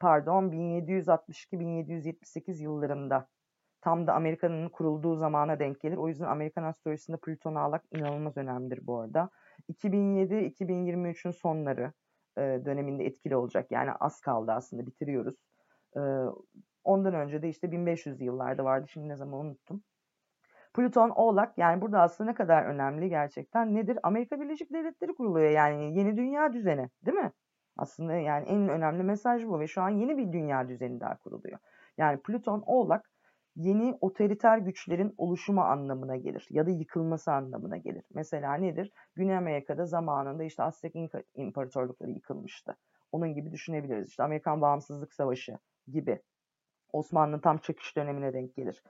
[0.00, 3.28] pardon 1762-1778 yıllarında
[3.80, 5.96] tam da Amerika'nın kurulduğu zamana denk gelir.
[5.96, 9.30] O yüzden Amerikan astrolojisinde Plüton Oğlak inanılmaz önemlidir bu arada.
[9.72, 11.92] 2007-2023'ün sonları
[12.38, 13.70] e, döneminde etkili olacak.
[13.70, 15.34] Yani az kaldı aslında bitiriyoruz.
[15.96, 16.00] E,
[16.84, 18.88] ondan önce de işte 1500 yıllarda vardı.
[18.88, 19.82] Şimdi ne zaman unuttum.
[20.74, 23.98] Plüton Oğlak yani burada aslında ne kadar önemli gerçekten nedir?
[24.02, 27.32] Amerika Birleşik Devletleri kuruluyor yani yeni dünya düzeni değil mi?
[27.76, 31.58] Aslında yani en önemli mesaj bu ve şu an yeni bir dünya düzeni daha kuruluyor.
[31.98, 33.10] Yani Plüton Oğlak
[33.56, 38.04] yeni otoriter güçlerin oluşumu anlamına gelir ya da yıkılması anlamına gelir.
[38.14, 38.92] Mesela nedir?
[39.14, 40.94] Güney Amerika'da zamanında işte Aztek
[41.34, 42.76] imparatorlukları yıkılmıştı.
[43.12, 44.08] Onun gibi düşünebiliriz.
[44.08, 45.58] İşte Amerikan Bağımsızlık Savaşı
[45.88, 46.22] gibi.
[46.92, 48.82] Osmanlı tam çöküş dönemine denk gelir.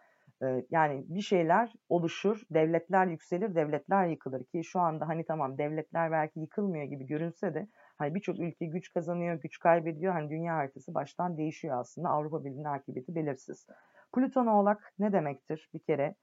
[0.70, 6.40] Yani bir şeyler oluşur, devletler yükselir, devletler yıkılır ki şu anda hani tamam devletler belki
[6.40, 7.68] yıkılmıyor gibi görünse de
[7.98, 10.12] hani birçok ülke güç kazanıyor, güç kaybediyor.
[10.12, 12.08] Hani dünya haritası baştan değişiyor aslında.
[12.08, 13.66] Avrupa Birliği'nin akıbeti belirsiz.
[14.14, 15.70] Plüton oğlak ne demektir?
[15.74, 16.14] Bir kere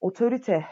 [0.00, 0.64] otorite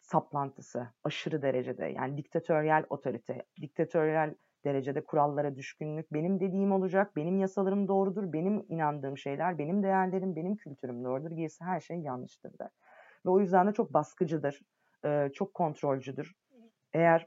[0.00, 4.34] saplantısı aşırı derecede yani diktatöryel otorite, diktatöryel
[4.64, 10.56] derecede kurallara düşkünlük, benim dediğim olacak, benim yasalarım doğrudur, benim inandığım şeyler, benim değerlerim, benim
[10.56, 12.70] kültürüm doğrudur, gerisi her şey yanlıştır der.
[13.26, 14.60] Ve o yüzden de çok baskıcıdır,
[15.32, 16.34] çok kontrolcüdür.
[16.92, 17.26] Eğer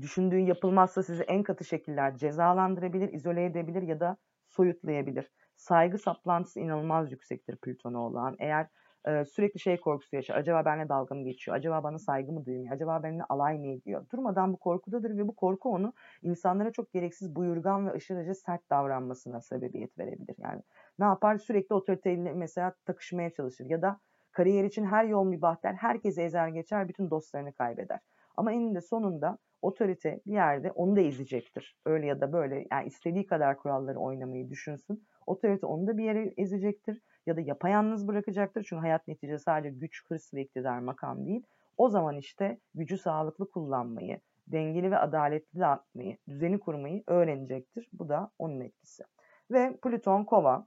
[0.00, 4.16] düşündüğü yapılmazsa sizi en katı şekiller cezalandırabilir, izole edebilir ya da
[4.48, 8.36] soyutlayabilir saygı saplantısı inanılmaz yüksektir Plüton'a olan.
[8.38, 8.68] Eğer
[9.04, 10.34] sürekli şey korkusu yaşar.
[10.36, 11.56] Acaba benimle dalga mı geçiyor?
[11.56, 12.74] Acaba bana saygı mı duymuyor?
[12.74, 14.06] Acaba benimle alay mı ediyor?
[14.12, 15.92] Durmadan bu korkudadır ve bu korku onu
[16.22, 20.36] insanlara çok gereksiz buyurgan ve aşırıca sert davranmasına sebebiyet verebilir.
[20.38, 20.62] Yani
[20.98, 21.38] ne yapar?
[21.38, 24.00] Sürekli otoriteyle mesela takışmaya çalışır ya da
[24.32, 25.74] kariyer için her yol mübah der.
[25.74, 28.00] Herkese ezer geçer, bütün dostlarını kaybeder.
[28.36, 31.76] Ama eninde sonunda otorite bir yerde onu da ezecektir.
[31.86, 35.04] Öyle ya da böyle yani istediği kadar kuralları oynamayı düşünsün.
[35.26, 38.66] Otorite onu da bir yere ezecektir ya da yapayalnız bırakacaktır.
[38.68, 41.42] Çünkü hayat neticesi sadece güç, hırs ve iktidar makam değil.
[41.76, 47.88] O zaman işte gücü sağlıklı kullanmayı, dengeli ve adaletli dağıtmayı, düzeni kurmayı öğrenecektir.
[47.92, 49.04] Bu da onun etkisi.
[49.50, 50.66] Ve Plüton Kova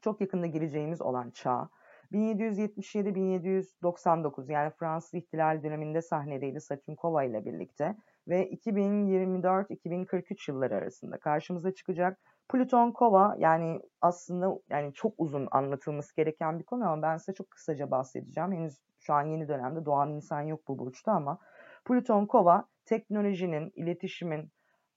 [0.00, 1.68] çok yakında gireceğimiz olan çağ
[2.12, 7.96] 1777-1799 yani Fransız ihtilal döneminde sahnedeydi Satürn Kova ile birlikte
[8.28, 12.18] ve 2024-2043 yılları arasında karşımıza çıkacak
[12.48, 17.50] Plüton Kova yani aslında yani çok uzun anlatılması gereken bir konu ama ben size çok
[17.50, 18.52] kısaca bahsedeceğim.
[18.52, 21.38] Henüz şu an yeni dönemde doğan insan yok bu burçta ama
[21.84, 24.52] Plüton Kova teknolojinin, iletişimin,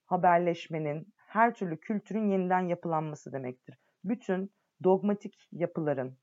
[0.06, 3.78] haberleşmenin, her türlü kültürün yeniden yapılanması demektir.
[4.04, 4.52] Bütün
[4.84, 6.18] dogmatik yapıların,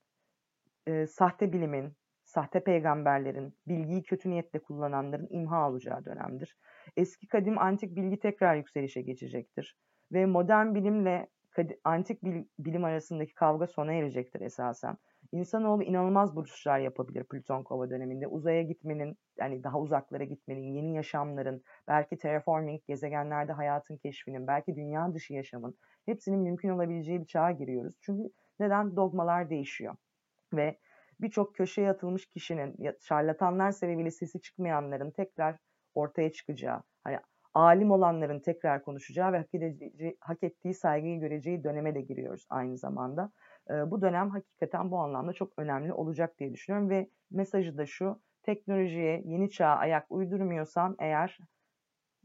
[0.86, 6.56] e, sahte bilimin, sahte peygamberlerin, bilgiyi kötü niyetle kullananların imha olacağı dönemdir.
[6.96, 9.76] Eski kadim antik bilgi tekrar yükselişe geçecektir
[10.12, 11.28] ve modern bilimle
[11.84, 12.22] antik
[12.58, 14.96] bilim arasındaki kavga sona erecektir esasen.
[15.32, 18.26] İnsanoğlu inanılmaz buluşlar yapabilir Plüton Kova döneminde.
[18.26, 25.14] Uzaya gitmenin, yani daha uzaklara gitmenin, yeni yaşamların, belki terraforming, gezegenlerde hayatın keşfinin, belki dünya
[25.14, 27.94] dışı yaşamın hepsinin mümkün olabileceği bir çağa giriyoruz.
[28.00, 28.30] Çünkü
[28.60, 28.96] neden?
[28.96, 29.96] Dogmalar değişiyor.
[30.52, 30.78] Ve
[31.20, 35.58] birçok köşeye atılmış kişinin, şarlatanlar sebebiyle sesi çıkmayanların tekrar
[35.94, 37.18] ortaya çıkacağı, hani
[37.54, 42.78] alim olanların tekrar konuşacağı ve hak, edeceği, hak ettiği saygıyı göreceği döneme de giriyoruz aynı
[42.78, 43.32] zamanda.
[43.70, 48.20] E, bu dönem hakikaten bu anlamda çok önemli olacak diye düşünüyorum ve mesajı da şu,
[48.42, 51.38] teknolojiye, yeni çağa ayak uydurmuyorsan eğer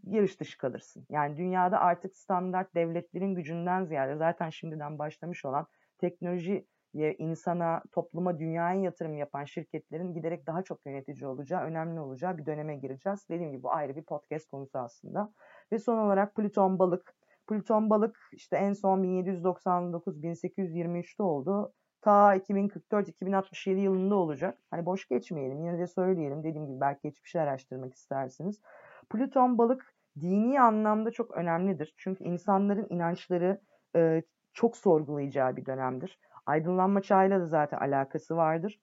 [0.04, 1.06] yarış dışı kalırsın.
[1.10, 5.68] Yani dünyada artık standart devletlerin gücünden ziyade zaten şimdiden başlamış olan
[5.98, 12.46] teknoloji insana, topluma, dünyaya yatırım yapan şirketlerin giderek daha çok yönetici olacağı, önemli olacağı bir
[12.46, 13.30] döneme gireceğiz.
[13.30, 15.34] Dediğim gibi bu ayrı bir podcast konusu aslında.
[15.72, 17.16] Ve son olarak Plüton balık.
[17.48, 21.74] Plüton balık işte en son 1799-1823'te oldu.
[22.02, 24.58] ta 2044-2067 yılında olacak.
[24.72, 26.44] Hani boş geçmeyelim yine de söyleyelim.
[26.44, 28.62] Dediğim gibi belki geçmişi araştırmak istersiniz.
[29.10, 31.94] Plüton balık dini anlamda çok önemlidir.
[31.98, 33.62] Çünkü insanların inançları
[33.96, 34.24] e,
[34.54, 36.20] çok sorgulayacağı bir dönemdir.
[36.50, 38.80] Aydınlanma çağıyla da zaten alakası vardır.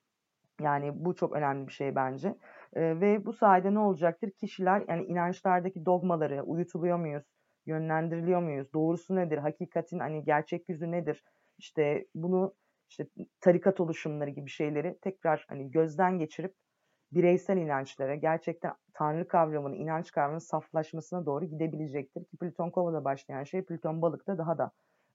[0.60, 2.28] Yani bu çok önemli bir şey bence.
[2.74, 4.30] E, ve bu sayede ne olacaktır?
[4.30, 7.24] Kişiler yani inançlardaki dogmaları uyutuluyor muyuz?
[7.66, 8.72] Yönlendiriliyor muyuz?
[8.72, 9.38] Doğrusu nedir?
[9.38, 11.24] Hakikatin hani gerçek yüzü nedir?
[11.58, 12.54] İşte bunu
[12.88, 13.06] işte
[13.40, 16.54] tarikat oluşumları gibi şeyleri tekrar hani gözden geçirip
[17.12, 22.24] bireysel inançlara, gerçekten tanrı kavramının, inanç kavramının saflaşmasına doğru gidebilecektir.
[22.24, 24.70] Ki Plüton Kova'da başlayan şey Plüton Balık'ta daha da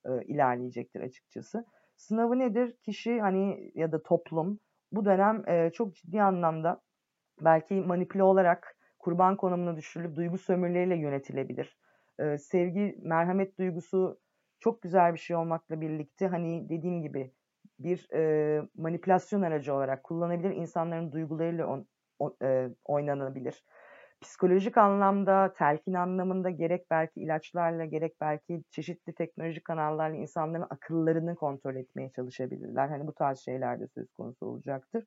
[0.06, 1.66] e, ilerleyecektir açıkçası.
[2.02, 2.78] Sınavı nedir?
[2.86, 4.60] Kişi hani ya da toplum
[4.91, 6.82] bu dönem e, çok ciddi anlamda
[7.41, 11.78] belki manipüle olarak kurban konumuna düşürülüp duygu sömürüleriyle yönetilebilir.
[12.20, 14.20] E, sevgi, merhamet duygusu
[14.60, 17.32] çok güzel bir şey olmakla birlikte hani dediğim gibi
[17.80, 20.52] bir e, manipülasyon aracı olarak kullanabilir.
[20.52, 21.88] İnsanların duygularıyla on,
[22.20, 23.66] on, e, oynanabilir.
[24.22, 31.76] Psikolojik anlamda, telkin anlamında gerek belki ilaçlarla gerek belki çeşitli teknolojik kanallarla insanların akıllarını kontrol
[31.76, 32.88] etmeye çalışabilirler.
[32.88, 35.05] Hani bu tarz şeyler de söz konusu olacaktır.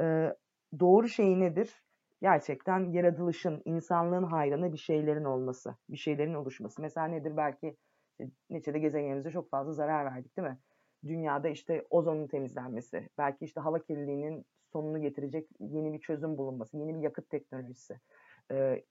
[0.00, 0.34] E,
[0.80, 1.82] doğru şey nedir?
[2.22, 6.82] Gerçekten yaratılışın, insanlığın hayrına bir şeylerin olması, bir şeylerin oluşması.
[6.82, 7.36] Mesela nedir?
[7.36, 7.76] Belki
[8.50, 10.58] neticede gezegenimize çok fazla zarar verdik değil mi?
[11.06, 16.94] dünyada işte ozonun temizlenmesi, belki işte hava kirliliğinin sonunu getirecek yeni bir çözüm bulunması, yeni
[16.94, 18.00] bir yakıt teknolojisi,
[18.52, 18.84] e,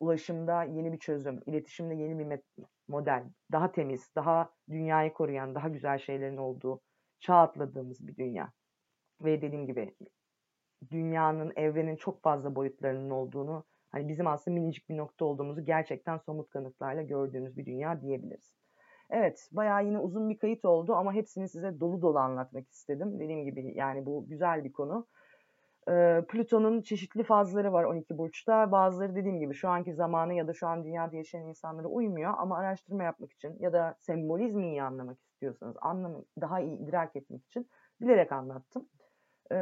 [0.00, 2.40] ulaşımda yeni bir çözüm, iletişimde yeni bir
[2.88, 6.80] model, daha temiz, daha dünyayı koruyan, daha güzel şeylerin olduğu,
[7.20, 8.52] çağ atladığımız bir dünya.
[9.20, 9.94] Ve dediğim gibi
[10.90, 16.50] dünyanın, evrenin çok fazla boyutlarının olduğunu, hani bizim aslında minicik bir nokta olduğumuzu gerçekten somut
[16.50, 18.54] kanıtlarla gördüğümüz bir dünya diyebiliriz.
[19.10, 23.20] Evet, bayağı yine uzun bir kayıt oldu ama hepsini size dolu dolu anlatmak istedim.
[23.20, 25.06] Dediğim gibi yani bu güzel bir konu.
[26.28, 28.72] Plüton'un çeşitli fazları var 12 burçta.
[28.72, 32.58] Bazıları dediğim gibi şu anki zamanı ya da şu an dünyada yaşayan insanlara uymuyor ama
[32.58, 37.68] araştırma yapmak için ya da sembolizmi iyi anlamak istiyorsanız, anlam daha iyi idrak etmek için
[38.00, 38.88] bilerek anlattım.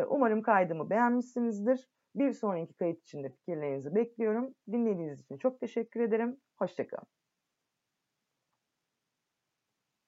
[0.09, 1.89] Umarım kaydımı beğenmişsinizdir.
[2.15, 4.55] Bir sonraki kayıt için de fikirlerinizi bekliyorum.
[4.73, 6.37] Dinlediğiniz için çok teşekkür ederim.
[6.59, 7.18] Hoşçakalın.